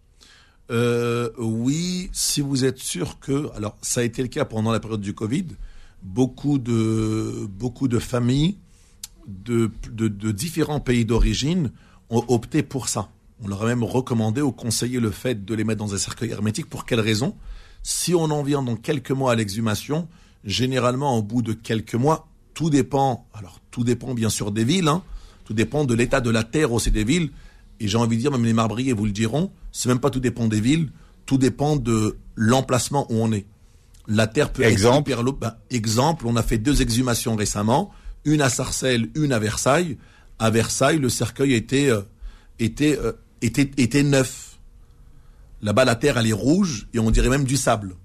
[0.70, 4.80] Euh, oui, si vous êtes sûr que, alors ça a été le cas pendant la
[4.80, 5.46] période du Covid,
[6.04, 8.58] beaucoup de, beaucoup de familles
[9.28, 11.72] de, de, de différents pays d'origine
[12.10, 13.10] ont opté pour ça.
[13.42, 16.32] On leur a même recommandé ou conseillé le fait de les mettre dans un cercueil
[16.32, 16.70] hermétique.
[16.70, 17.36] Pour quelle raison?
[17.84, 20.08] Si on en vient dans quelques mois à l'exhumation,
[20.44, 22.27] généralement au bout de quelques mois,
[22.58, 23.28] tout dépend.
[23.36, 24.88] Alors tout dépend bien sûr des villes.
[24.88, 25.04] Hein,
[25.46, 27.30] tout dépend de l'état de la terre aussi des villes.
[27.80, 30.20] Et j'ai envie de dire, même les marbriers vous le diront, c'est même pas tout
[30.20, 30.90] dépend des villes.
[31.28, 33.46] Tout dépend de l'emplacement où on est
[34.08, 35.12] la terre peut exemple.
[35.12, 37.92] être hyper ben, exemple, on a fait deux exhumations récemment,
[38.26, 39.98] une à Sarcelles, une à Versailles.
[40.40, 42.02] À Versailles, le cercueil était euh,
[42.58, 43.12] était, euh,
[43.44, 44.58] était était neuf.
[45.62, 47.96] Là-bas, la terre elle est rouge et on dirait même du sable.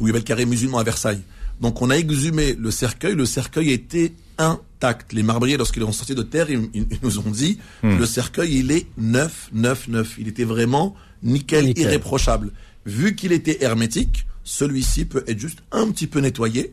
[0.00, 1.22] Où il y avait le carré musulman à Versailles.
[1.60, 5.12] Donc on a exhumé le cercueil, le cercueil était intact.
[5.12, 7.96] Les marbriers, lorsqu'ils ont sorti de terre, ils, ils nous ont dit hmm.
[7.96, 10.16] le cercueil il est neuf, neuf, neuf.
[10.18, 11.84] Il était vraiment nickel, nickel.
[11.84, 12.52] irréprochable.
[12.86, 16.72] Vu qu'il était hermétique, celui-ci peut être juste un petit peu nettoyé,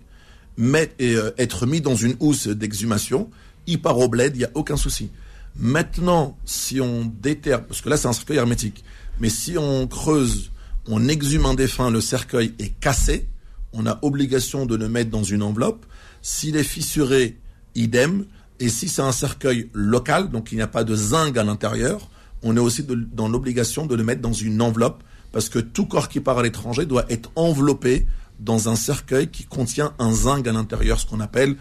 [0.57, 3.29] mais, et, euh, être mis dans une housse d'exhumation,
[3.67, 5.09] il part au bled, il n'y a aucun souci.
[5.55, 8.83] Maintenant, si on déterre, parce que là c'est un cercueil hermétique,
[9.19, 10.51] mais si on creuse,
[10.87, 13.27] on exhume un défunt, le cercueil est cassé,
[13.73, 15.85] on a obligation de le mettre dans une enveloppe.
[16.21, 17.37] S'il est fissuré,
[17.75, 18.25] idem.
[18.59, 22.09] Et si c'est un cercueil local, donc il n'y a pas de zinc à l'intérieur,
[22.43, 25.85] on est aussi de, dans l'obligation de le mettre dans une enveloppe parce que tout
[25.85, 28.05] corps qui part à l'étranger doit être enveloppé
[28.39, 31.55] dans un cercueil qui contient un zinc à l'intérieur, ce qu'on appelle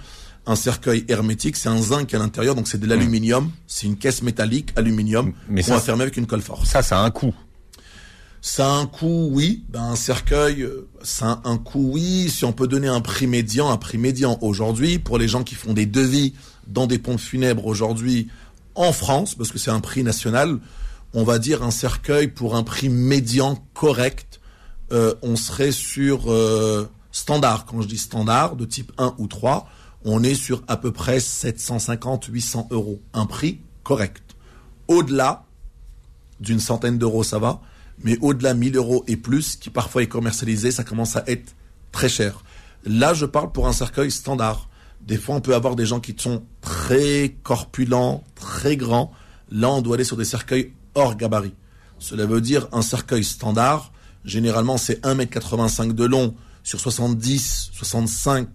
[0.46, 4.22] un cercueil hermétique, c'est un zinc à l'intérieur, donc c'est de l'aluminium, c'est une caisse
[4.22, 6.66] métallique, aluminium, qu'on va fermer avec une colle forte.
[6.66, 7.34] Ça, ça a un coût.
[8.42, 9.64] Ça a un coût, oui.
[9.68, 10.66] Ben, un cercueil,
[11.03, 12.31] ça a un coût, oui.
[12.31, 15.55] Si on peut donner un prix médian, un prix médian aujourd'hui, pour les gens qui
[15.55, 16.35] font des devis
[16.66, 18.29] dans des pompes funèbres aujourd'hui
[18.74, 20.59] en France, parce que c'est un prix national,
[21.12, 24.40] on va dire un cercueil pour un prix médian correct,
[24.92, 27.66] euh, on serait sur euh, standard.
[27.66, 29.68] Quand je dis standard, de type 1 ou 3,
[30.05, 33.00] on est sur à peu près 750-800 euros.
[33.12, 34.22] Un prix correct.
[34.88, 35.44] Au-delà
[36.40, 37.61] d'une centaine d'euros, ça va,
[38.02, 41.54] mais au-delà 1000 euros et plus, qui parfois est commercialisé, ça commence à être
[41.92, 42.42] très cher.
[42.84, 44.68] Là, je parle pour un cercueil standard.
[45.02, 49.12] Des fois, on peut avoir des gens qui sont très corpulents, très grands.
[49.50, 51.54] Là, on doit aller sur des cercueils hors gabarit.
[51.98, 53.92] Cela veut dire un cercueil standard,
[54.24, 58.48] généralement c'est 1m85 de long sur 70, 65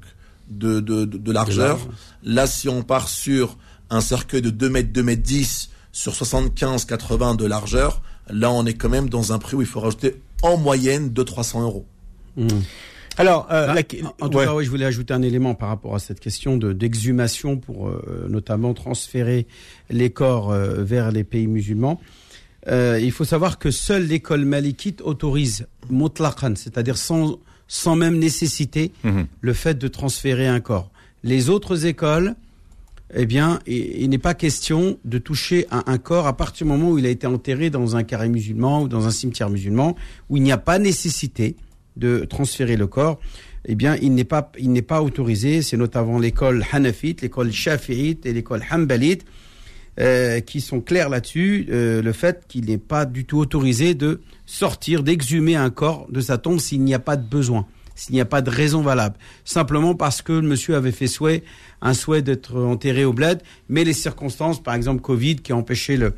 [0.49, 1.79] de, de, de, de largeur.
[2.23, 3.57] Là, si on part sur
[3.89, 8.65] un cercueil de 2 m 2 m 10 sur 75, 80 de largeur, là on
[8.65, 11.85] est quand même dans un prix où il faut rajouter en moyenne de 300 euros.
[12.37, 12.47] Mmh.
[13.17, 14.09] Alors, euh, bah, la...
[14.19, 14.45] en tout ouais.
[14.45, 17.87] cas, oui, je voulais ajouter un élément par rapport à cette question de d'exhumation pour
[17.87, 19.47] euh, notamment transférer
[19.89, 22.01] les corps euh, vers les pays musulmans.
[22.67, 28.91] Euh, il faut savoir que seule l'école malikite autorise mutlaqan, c'est-à-dire sans, sans même nécessiter
[29.03, 29.25] mm -hmm.
[29.41, 30.89] le fait de transférer un corps.
[31.23, 32.35] Les autres écoles,
[33.13, 36.91] eh bien, il, n'est pas question de toucher à un corps à partir du moment
[36.91, 39.95] où il a été enterré dans un carré musulman ou dans un cimetière musulman,
[40.29, 41.55] où il n'y a pas nécessité
[41.97, 43.19] de transférer le corps.
[43.65, 44.51] Eh bien, il n'est pas,
[44.87, 45.61] pas autorisé.
[45.61, 49.25] C'est notamment l'école Hanafite, l'école Shafi'ite et l'école Hanbalite
[49.97, 54.19] euh, qui sont clairs là-dessus, euh, le fait qu'il n'est pas du tout autorisé de
[54.45, 57.65] sortir, d'exhumer un corps de sa tombe s'il n'y a pas de besoin,
[57.95, 59.15] s'il n'y a pas de raison valable.
[59.43, 61.43] Simplement parce que le monsieur avait fait souhait,
[61.81, 65.97] un souhait d'être enterré au bled, mais les circonstances, par exemple Covid, qui a empêché
[65.97, 66.13] le,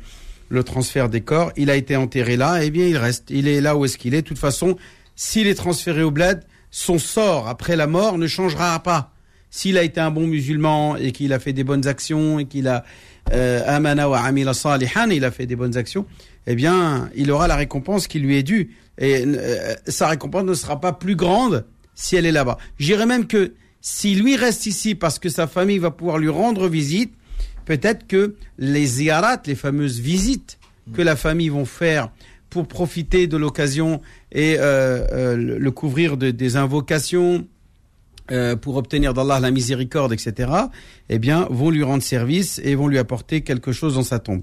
[0.64, 3.76] transfert des corps, il a été enterré là, eh bien il reste, il est là
[3.76, 4.22] où est-ce qu'il est.
[4.22, 4.76] De toute façon,
[5.14, 9.12] s'il est transféré au bled, son sort après la mort ne changera pas
[9.50, 12.68] s'il a été un bon musulman et qu'il a fait des bonnes actions et qu'il
[12.68, 12.84] a
[13.32, 16.06] euh, amana wa amila salihan, il a fait des bonnes actions,
[16.46, 18.74] eh bien, il aura la récompense qui lui est due.
[18.98, 22.58] Et euh, sa récompense ne sera pas plus grande si elle est là-bas.
[22.78, 26.68] J'irais même que si lui reste ici parce que sa famille va pouvoir lui rendre
[26.68, 27.12] visite,
[27.64, 30.58] peut-être que les ziarat, les fameuses visites
[30.94, 32.10] que la famille vont faire
[32.50, 34.00] pour profiter de l'occasion
[34.32, 37.46] et euh, euh, le couvrir de, des invocations
[38.30, 40.50] euh, pour obtenir d'Allah la miséricorde, etc.,
[41.08, 44.42] eh bien, vont lui rendre service et vont lui apporter quelque chose dans sa tombe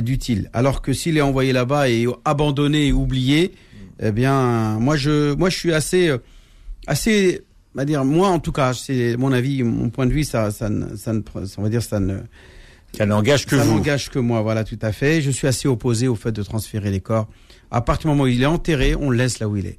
[0.00, 0.48] d'utile.
[0.54, 3.52] Alors que s'il est envoyé là-bas et abandonné et oublié,
[4.00, 6.10] eh bien, moi je, moi je suis assez,
[6.86, 7.42] assez,
[7.74, 10.50] on va dire, moi en tout cas, c'est mon avis, mon point de vue, ça,
[10.50, 11.12] ça, ça,
[11.58, 12.20] on va dire, ça ne
[12.96, 13.74] ça n'engage que ça vous.
[13.74, 15.20] n'engage que moi, voilà, tout à fait.
[15.20, 17.28] Je suis assez opposé au fait de transférer les corps.
[17.70, 19.78] À partir du moment où il est enterré, on le laisse là où il est.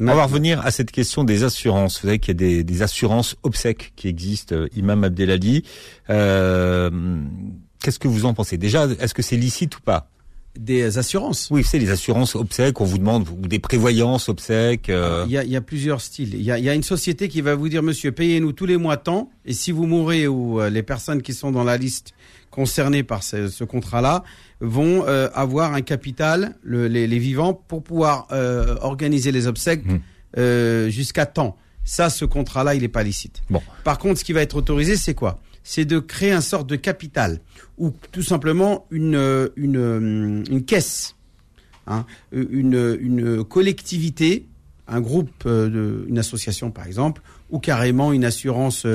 [0.00, 2.00] On va revenir à cette question des assurances.
[2.00, 5.64] Vous savez qu'il y a des, des assurances obsèques qui existent, euh, Imam Abdelali.
[6.10, 6.90] Euh,
[7.80, 8.58] Qu'est-ce que vous en pensez?
[8.58, 10.08] Déjà, est-ce que c'est licite ou pas?
[10.58, 11.48] Des assurances.
[11.50, 14.90] Oui, c'est les assurances obsèques, on vous demande, ou des prévoyances obsèques.
[14.90, 15.24] Euh...
[15.26, 16.34] Il, y a, il, y a, plusieurs styles.
[16.34, 18.66] Il y a, il y a, une société qui va vous dire, monsieur, payez-nous tous
[18.66, 21.76] les mois tant, et si vous mourrez ou euh, les personnes qui sont dans la
[21.76, 22.12] liste
[22.50, 24.24] concernées par ce, ce contrat-là
[24.60, 28.26] vont euh, avoir un capital, le, les, les, vivants, pour pouvoir
[28.80, 30.88] organiser les obsèques mmh.
[30.88, 31.56] jusqu'à temps.
[31.84, 33.42] Ça, ce contrat-là, il n'est pas licite.
[33.48, 33.62] Bon.
[33.84, 35.38] Par contre, ce qui va être autorisé, c'est quoi?
[35.70, 37.40] C'est de créer un sorte de capital
[37.76, 41.14] ou tout simplement une, une, une caisse,
[41.86, 44.46] hein, une, une collectivité,
[44.86, 48.86] un groupe, une association par exemple, ou carrément une assurance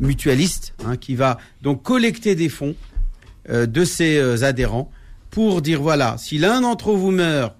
[0.00, 2.76] mutualiste hein, qui va donc collecter des fonds
[3.48, 4.92] euh, de ses adhérents
[5.30, 7.56] pour dire voilà, si l'un d'entre vous meurt,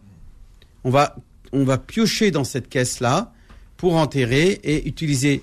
[0.84, 1.16] on va,
[1.52, 3.32] on va piocher dans cette caisse-là
[3.78, 5.42] pour enterrer et utiliser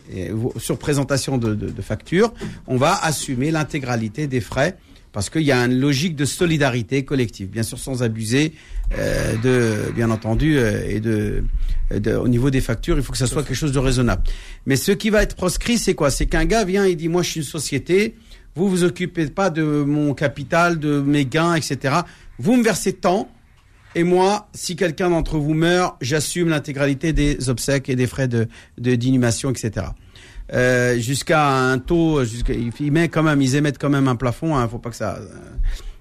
[0.57, 2.33] sur présentation de, de, de facture,
[2.67, 4.77] on va assumer l'intégralité des frais
[5.15, 8.51] parce qu'il y a une logique de solidarité collective, bien sûr sans abuser
[8.97, 11.45] euh, de, bien entendu, euh, et de,
[11.89, 14.23] de, au niveau des factures, il faut que ça soit quelque chose de raisonnable.
[14.65, 16.11] Mais ce qui va être proscrit, c'est quoi?
[16.11, 18.15] C'est qu'un gars vient et dit, moi je suis une société,
[18.55, 21.95] vous vous occupez pas de mon capital, de mes gains, etc.
[22.37, 23.29] Vous me versez tant,
[23.95, 28.47] et moi, si quelqu'un d'entre vous meurt, j'assume l'intégralité des obsèques et des frais de
[28.77, 29.87] d'inhumation, etc.
[30.53, 34.55] Euh, jusqu'à un taux, jusqu'à, il met quand même, ils émettent quand même un plafond.
[34.55, 35.19] Hein, faut pas que ça,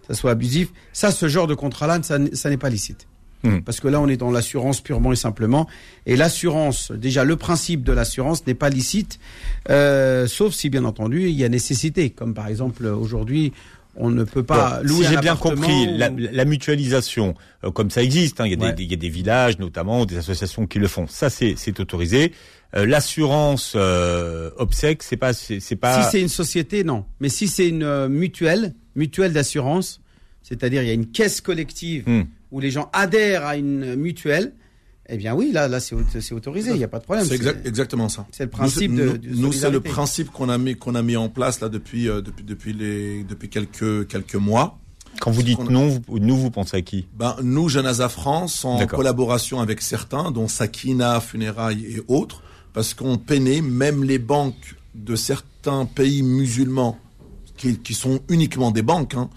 [0.07, 0.69] ça soit abusif.
[0.93, 3.07] Ça, ce genre de contrat-là, ça, ça n'est pas licite.
[3.45, 3.61] Mmh.
[3.61, 5.69] Parce que là, on est dans l'assurance purement et simplement.
[6.07, 9.19] Et l'assurance, déjà, le principe de l'assurance n'est pas licite,
[9.69, 12.11] euh, sauf si, bien entendu, il y a nécessité.
[12.11, 13.53] Comme par exemple, aujourd'hui,
[13.97, 17.91] on ne peut pas bon, louer si j'ai bien compris la, la mutualisation euh, comme
[17.91, 18.73] ça existe hein, il, y a ouais.
[18.73, 22.33] des, il y a des villages notamment des associations qui le font ça c'est autorisé
[22.77, 27.49] euh, l'assurance euh, obsèque c'est pas c'est pas si c'est une société non mais si
[27.49, 30.01] c'est une euh, mutuelle mutuelle d'assurance
[30.43, 32.23] c'est-à-dire il y a une caisse collective Hmm.
[32.51, 34.53] où les gens adhèrent à une mutuelle
[35.09, 35.95] eh bien oui, là, là c'est
[36.33, 37.27] autorisé, il n'y a pas de problème.
[37.27, 38.27] C'est exact, exactement ça.
[38.33, 41.03] C'est le principe nous, de, de Nous, c'est le principe qu'on a mis qu'on a
[41.03, 44.79] mis en place là depuis euh, depuis depuis les depuis quelques quelques mois.
[45.21, 47.07] Quand vous dites non, vous, nous vous pensez à qui?
[47.15, 53.17] Ben nous, Janaza France, en collaboration avec certains, dont Sakina, Funérailles et autres, parce qu'on
[53.17, 56.99] peinait même les banques de certains pays musulmans
[57.57, 59.31] qui, qui sont uniquement des banques, hein,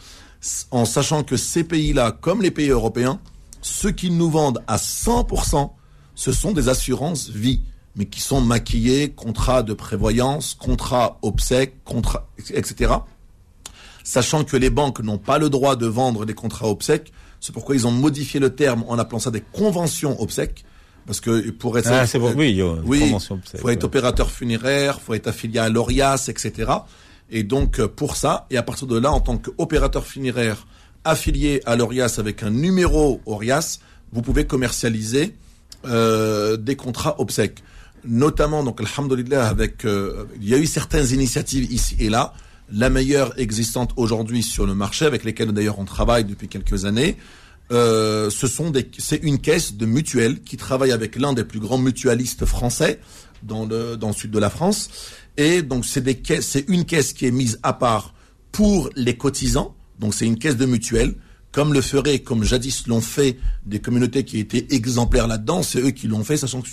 [0.71, 3.19] en sachant que ces pays-là, comme les pays européens,
[3.67, 5.71] ceux qui nous vendent à 100%,
[6.15, 7.61] ce sont des assurances vie,
[7.95, 12.93] mais qui sont maquillées, contrats de prévoyance, contrats obsèques, contrats, etc.
[14.03, 17.75] Sachant que les banques n'ont pas le droit de vendre des contrats obsèques, c'est pourquoi
[17.75, 20.63] ils ont modifié le terme en appelant ça des conventions obsèques.
[21.05, 23.15] Parce que pour être, ah, c'est bon, oui, oui,
[23.55, 26.71] faut être opérateur funéraire, faut être affilié à l'ORIAS, etc.
[27.29, 30.67] Et donc pour ça, et à partir de là, en tant qu'opérateur funéraire,
[31.07, 33.79] affilié à l'ORIAS avec un numéro ORIAS,
[34.11, 35.35] vous pouvez commercialiser
[35.85, 37.63] euh, des contrats obsèques.
[38.05, 42.33] Notamment, donc, alhamdoulilah, avec, euh, il y a eu certaines initiatives ici et là.
[42.71, 47.17] La meilleure existante aujourd'hui sur le marché, avec lesquelles d'ailleurs on travaille depuis quelques années,
[47.71, 51.59] euh, ce sont des, c'est une caisse de mutuelle qui travaille avec l'un des plus
[51.59, 52.99] grands mutualistes français
[53.43, 54.89] dans le, dans le sud de la France.
[55.37, 58.13] Et donc, c'est c'est une caisse qui est mise à part
[58.51, 59.75] pour les cotisants.
[59.99, 61.15] Donc c'est une caisse de mutuelle,
[61.51, 65.91] comme le ferait, comme jadis l'ont fait des communautés qui étaient exemplaires là-dedans, c'est eux
[65.91, 66.67] qui l'ont fait, sachant que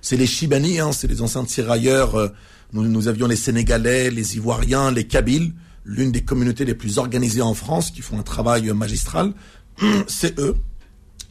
[0.00, 2.32] c'est les Chibani, hein, c'est les anciens tirailleurs.
[2.72, 5.52] Nous, nous avions les Sénégalais, les Ivoiriens, les Kabyles,
[5.84, 9.32] l'une des communautés les plus organisées en France, qui font un travail magistral.
[10.08, 10.56] C'est eux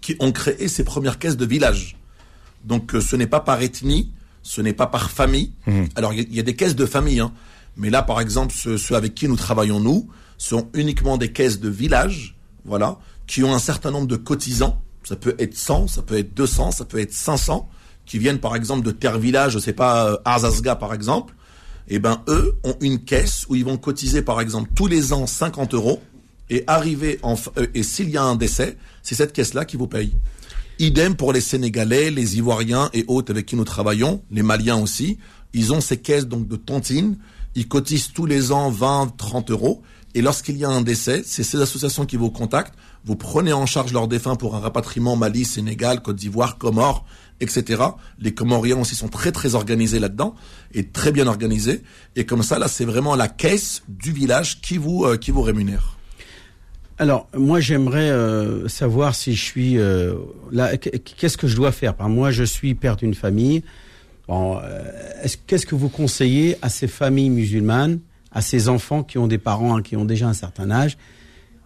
[0.02, 1.98] qui ont créé ces premières caisses de village.
[2.66, 4.12] Donc ce n'est pas par ethnie,
[4.44, 5.52] ce n'est pas par famille.
[5.96, 7.32] Alors il y, a- il y a des caisses de famille, hein.
[7.78, 10.10] mais là par exemple ceux, ceux avec qui nous travaillons nous
[10.40, 12.36] sont uniquement des caisses de village,
[12.66, 14.82] voilà, qui ont un certain nombre de cotisants.
[15.04, 17.70] Ça peut être 100, ça peut être 200, ça peut être 500,
[18.06, 21.36] qui viennent par exemple de terre village, je sais pas, euh, Arzazga par exemple.
[21.90, 25.26] Et ben eux ont une caisse où ils vont cotiser par exemple tous les ans
[25.28, 26.02] 50 euros
[26.50, 29.88] et arriver en euh, et s'il y a un décès, c'est cette caisse-là qui vous
[29.88, 30.14] paye.
[30.80, 35.18] Idem pour les Sénégalais, les Ivoiriens et autres avec qui nous travaillons, les Maliens aussi.
[35.54, 37.18] Ils ont ces caisses donc de tontine.
[37.56, 39.82] Ils cotisent tous les ans 20, 30 euros.
[40.16, 42.74] Et lorsqu'il y a un décès, c'est ces associations qui vous contactent.
[43.06, 47.06] Vous prenez en charge leurs défunts pour un rapatriement Mali, Sénégal, Côte d'Ivoire, Comores,
[47.40, 47.84] etc.
[48.20, 50.34] Les Comoriens aussi sont très très organisés là-dedans
[50.74, 51.84] et très bien organisés.
[52.16, 55.42] Et comme ça, là, c'est vraiment la caisse du village qui vous euh, qui vous
[55.44, 55.96] rémunère.
[56.98, 60.16] Alors, moi, j'aimerais euh, savoir si je suis euh,
[60.52, 60.76] là.
[60.76, 61.94] qu- Qu'est-ce que je dois faire?
[62.10, 63.64] Moi, je suis père d'une famille.
[65.48, 68.00] Qu'est-ce que vous conseillez à ces familles musulmanes,
[68.32, 70.98] à ces enfants qui ont des parents hein, qui ont déjà un certain âge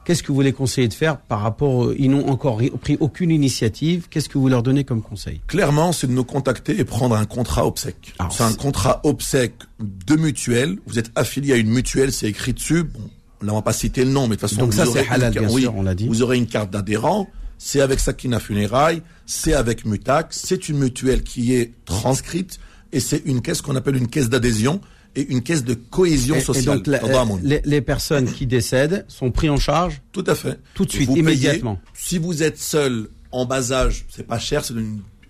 [0.05, 2.97] Qu'est-ce que vous les conseillez de faire par rapport euh, Ils n'ont encore ri- pris
[2.99, 4.07] aucune initiative.
[4.09, 5.39] Qu'est-ce que vous leur donnez comme conseil?
[5.47, 8.13] Clairement, c'est de nous contacter et prendre un contrat obsèque.
[8.29, 10.77] C'est un contrat obsèque de mutuelle.
[10.87, 12.83] Vous êtes affilié à une mutuelle, c'est écrit dessus.
[12.83, 12.99] Bon,
[13.41, 15.03] là, on va pas citer le nom, mais de toute façon, Donc vous ça, aurez
[15.05, 16.09] c'est halal, une, bien oui, sûr, on l'a dit.
[16.09, 17.29] Vous aurez une carte d'adhérent.
[17.57, 20.27] C'est avec Sakina Funérailles, c'est avec Mutac.
[20.31, 22.59] C'est une mutuelle qui est transcrite
[22.91, 24.81] et c'est une caisse qu'on appelle une caisse d'adhésion
[25.15, 26.77] et une caisse de cohésion Et- et sociale.
[26.77, 26.99] donc, la-
[27.43, 30.59] les, les personnes qui décèdent sont pris en charge Tout à fait.
[30.73, 31.21] Tout de suite, Vous payez.
[31.23, 31.79] immédiatement.
[31.93, 34.73] si vous êtes seul en bas âge, c'est pas cher, c'est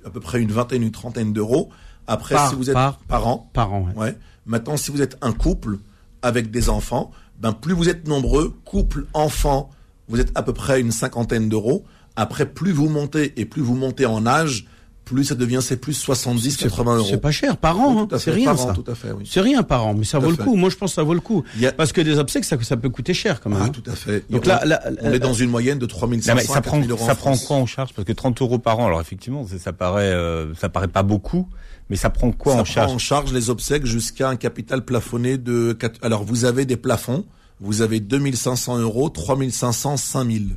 [0.05, 1.69] à peu près une vingtaine, une trentaine d'euros.
[2.07, 3.87] Après, Par- si vous êtes par- par an, par an.
[3.95, 4.03] ouais.
[4.03, 4.17] ouais.
[4.45, 5.79] Maintenant, si vous êtes un couple
[6.21, 9.69] avec des enfants, ben plus vous êtes nombreux, couple, enfants,
[10.09, 11.85] vous êtes à peu près une cinquantaine d'euros.
[12.15, 14.65] Après, plus vous montez et plus vous montez en âge,
[15.05, 17.07] plus ça devient c'est plus 70, 80 euros.
[17.09, 18.17] C'est pas cher par an, Oui, hein.
[18.19, 18.73] c'est rien par an, ça.
[18.73, 19.27] tout à fait, oui.
[19.29, 20.43] C'est rien par an, mais ça Tout vaut le fait.
[20.43, 20.55] coup.
[20.55, 21.43] Moi, je pense que ça vaut le coup.
[21.63, 23.59] A- Parce que des obsèques, ça, ça peut coûter cher quand même.
[23.61, 23.69] Ah, hein.
[23.69, 24.23] tout à fait.
[24.29, 26.61] Donc là, on, là, on là, est dans une moyenne de 3500 Non, mais ça
[26.61, 27.93] prend 4000 euros en ça prend quoi en charge?
[27.93, 31.03] Parce que 30 euros par an, alors effectivement, ça, ça paraît euh, ça paraît pas
[31.03, 31.47] beaucoup,
[31.89, 32.91] mais ça prend quoi ça en prend charge?
[32.93, 35.73] en charge les obsèques jusqu'à un capital plafonné de...
[35.73, 37.25] quatre- Alors, vous avez des plafonds.
[37.59, 40.55] Vous avez 2500 euros, 3500, 5000.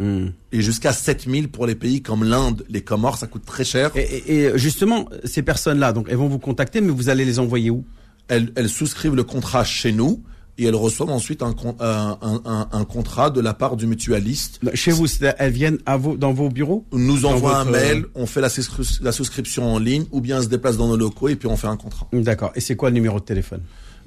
[0.00, 0.28] Hmm.
[0.50, 3.90] Et jusqu'à 7000 pour les pays comme l'Inde, les Comores, ça coûte très cher.
[3.94, 7.38] Et, et- et justement, ces personnes-là, donc, elles vont vous contacter, mais vous allez les
[7.38, 7.84] envoyer où?
[8.28, 10.22] Elles, elles souscrivent le contrat chez nous
[10.56, 14.58] et elles reçoivent ensuite un, un, un- un- un contrat de la part du mutualiste.
[14.74, 15.06] Chez vous,
[15.38, 16.86] elles viennent à vos, dans vos bureaux?
[16.92, 18.48] Nous Dans envoie un votre, mail, on fait la,
[19.02, 21.56] la souscription en ligne ou bien on se déplace dans nos locaux et puis on
[21.58, 22.08] fait un contrat.
[22.12, 22.52] D'accord.
[22.54, 23.60] Et c'est quoi le numéro de téléphone?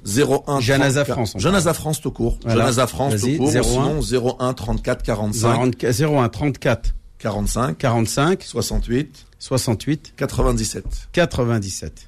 [0.06, 2.38] 01 Janaza 34 France, Janaza France tout court.
[2.44, 2.60] Voilà.
[2.60, 3.50] Janaza France tout court.
[3.54, 3.96] 01.
[3.96, 10.84] ou Sinon 01 34 45 01 34 45 45 68 68 97.
[11.12, 12.06] 97.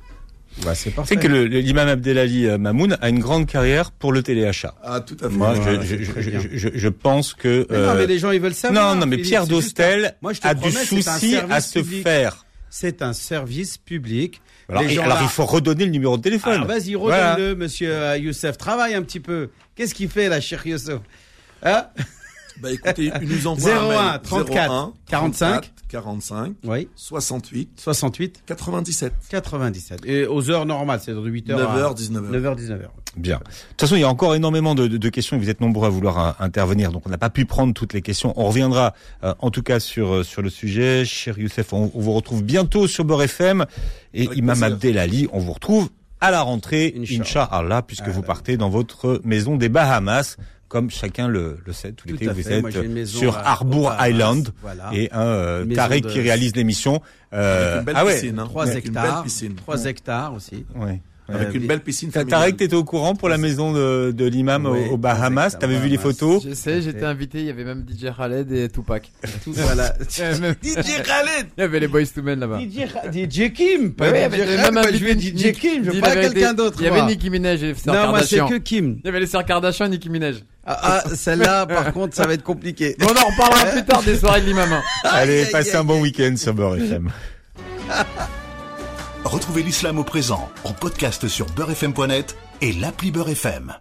[0.64, 1.14] Bah, c'est parfait.
[1.14, 4.74] C'est que l'imam Abdelali euh, Mamoun a une grande carrière pour le téléachat.
[4.82, 5.34] Ah tout à fait.
[5.34, 8.30] Moi, Voilà, je, je, je, je, je pense que Mais non, euh, mais les gens,
[8.30, 8.94] ils veulent savoir.
[8.94, 11.36] non, non, mais Philippe, Pierre Dostel un- Moi, je te a du promets, un souci
[11.36, 12.02] à se public.
[12.04, 12.45] faire.
[12.78, 14.42] C'est un service public.
[14.68, 16.62] Alors, Les et- gens alors là- il faut redonner le numéro de téléphone.
[16.66, 17.32] Vas-y, Voilà.
[17.32, 18.58] redonne-le, monsieur euh, Youssef.
[18.58, 19.48] Travaille un petit peu.
[19.74, 20.98] Qu'est-ce qu'il fait là, cher Youssef?
[21.62, 21.86] Hein?
[22.60, 24.20] Bah écoutez, il nous envoie 01, un mail.
[24.22, 26.88] 34, 01, 45, 34, 45 Oui.
[26.96, 29.12] 68 68 97.
[29.30, 30.00] 97.
[30.06, 32.30] Et aux heures normales, c'est de 8h 9h, à 19h.
[32.30, 32.80] 9h, 19h.
[33.16, 33.36] Bien.
[33.38, 35.60] De toute façon, il y a encore énormément de, de- de questions et vous êtes
[35.60, 38.32] nombreux à vouloir euh, intervenir, donc on n'a pas pu prendre toutes les questions.
[38.36, 38.94] On reviendra
[39.24, 41.04] euh, en tout cas sur euh, sur le sujet.
[41.06, 43.64] Cher Youssef, on, on vous retrouve bientôt sur Beurre FM
[44.12, 44.62] et Avec Imam.
[44.62, 45.88] Abdelali, on vous retrouve
[46.20, 47.20] à la rentrée, Inch'Allah.
[47.22, 50.36] Inch'Allah, puisque vous partez dans votre maison des Bahamas.
[50.68, 52.58] Comme chacun le, le sait, tout Tout l'été, vous fait.
[52.58, 53.92] Êtes maison sur à- Harbour.
[54.00, 54.90] Island Voilà.
[54.92, 57.00] et un euh, de- qui réalise l'émission.
[57.32, 58.38] Euh, Avec une belle ah ouais, piscine.
[58.40, 58.44] Hein.
[58.46, 59.22] 3 Avec une belle hectares.
[59.22, 59.54] piscine.
[59.54, 60.64] 3 hectares aussi.
[60.74, 61.00] ouais.
[61.28, 62.10] Avec Euh, une belle piscine.
[62.12, 65.56] Tarek, t'étais au courant pour la maison de, de l'imam au- Oui, aux Bahamas?
[65.58, 66.44] T'avais vu les photos?
[66.48, 69.10] Je sais, j'étais invité, il y avait même DJ Khaled et Tupac.
[69.42, 69.92] Tout, voilà.
[70.18, 72.60] Il y avait même- DJ Khaled il y avait les Boys to Men là-bas.
[72.60, 76.54] DJ, DJ Kim Pas Ouais, DJ Khaled, même invité DJ Kim, je veux pas quelqu'un
[76.54, 76.76] d'autre.
[76.80, 77.06] Il y avait.
[77.06, 78.98] Nicki Minaj et Sœur Non, moi c'est que Kim.
[79.02, 80.44] Il y avait les Sœurs Kardashian et Nicki Minaj.
[80.68, 82.96] Ah, ah, celle-là, par contre, ça va être compliqué.
[82.98, 84.72] Bon, on en reparlera plus tard des soirées de l'imam.
[84.72, 84.82] hein.
[85.04, 87.10] Allez, aïe, passez aïe, un bon week-end sur Beurre FM.
[89.24, 93.74] Retrouvez l'islam au présent en podcast sur beurrefm.net et l'appli Beurre FM.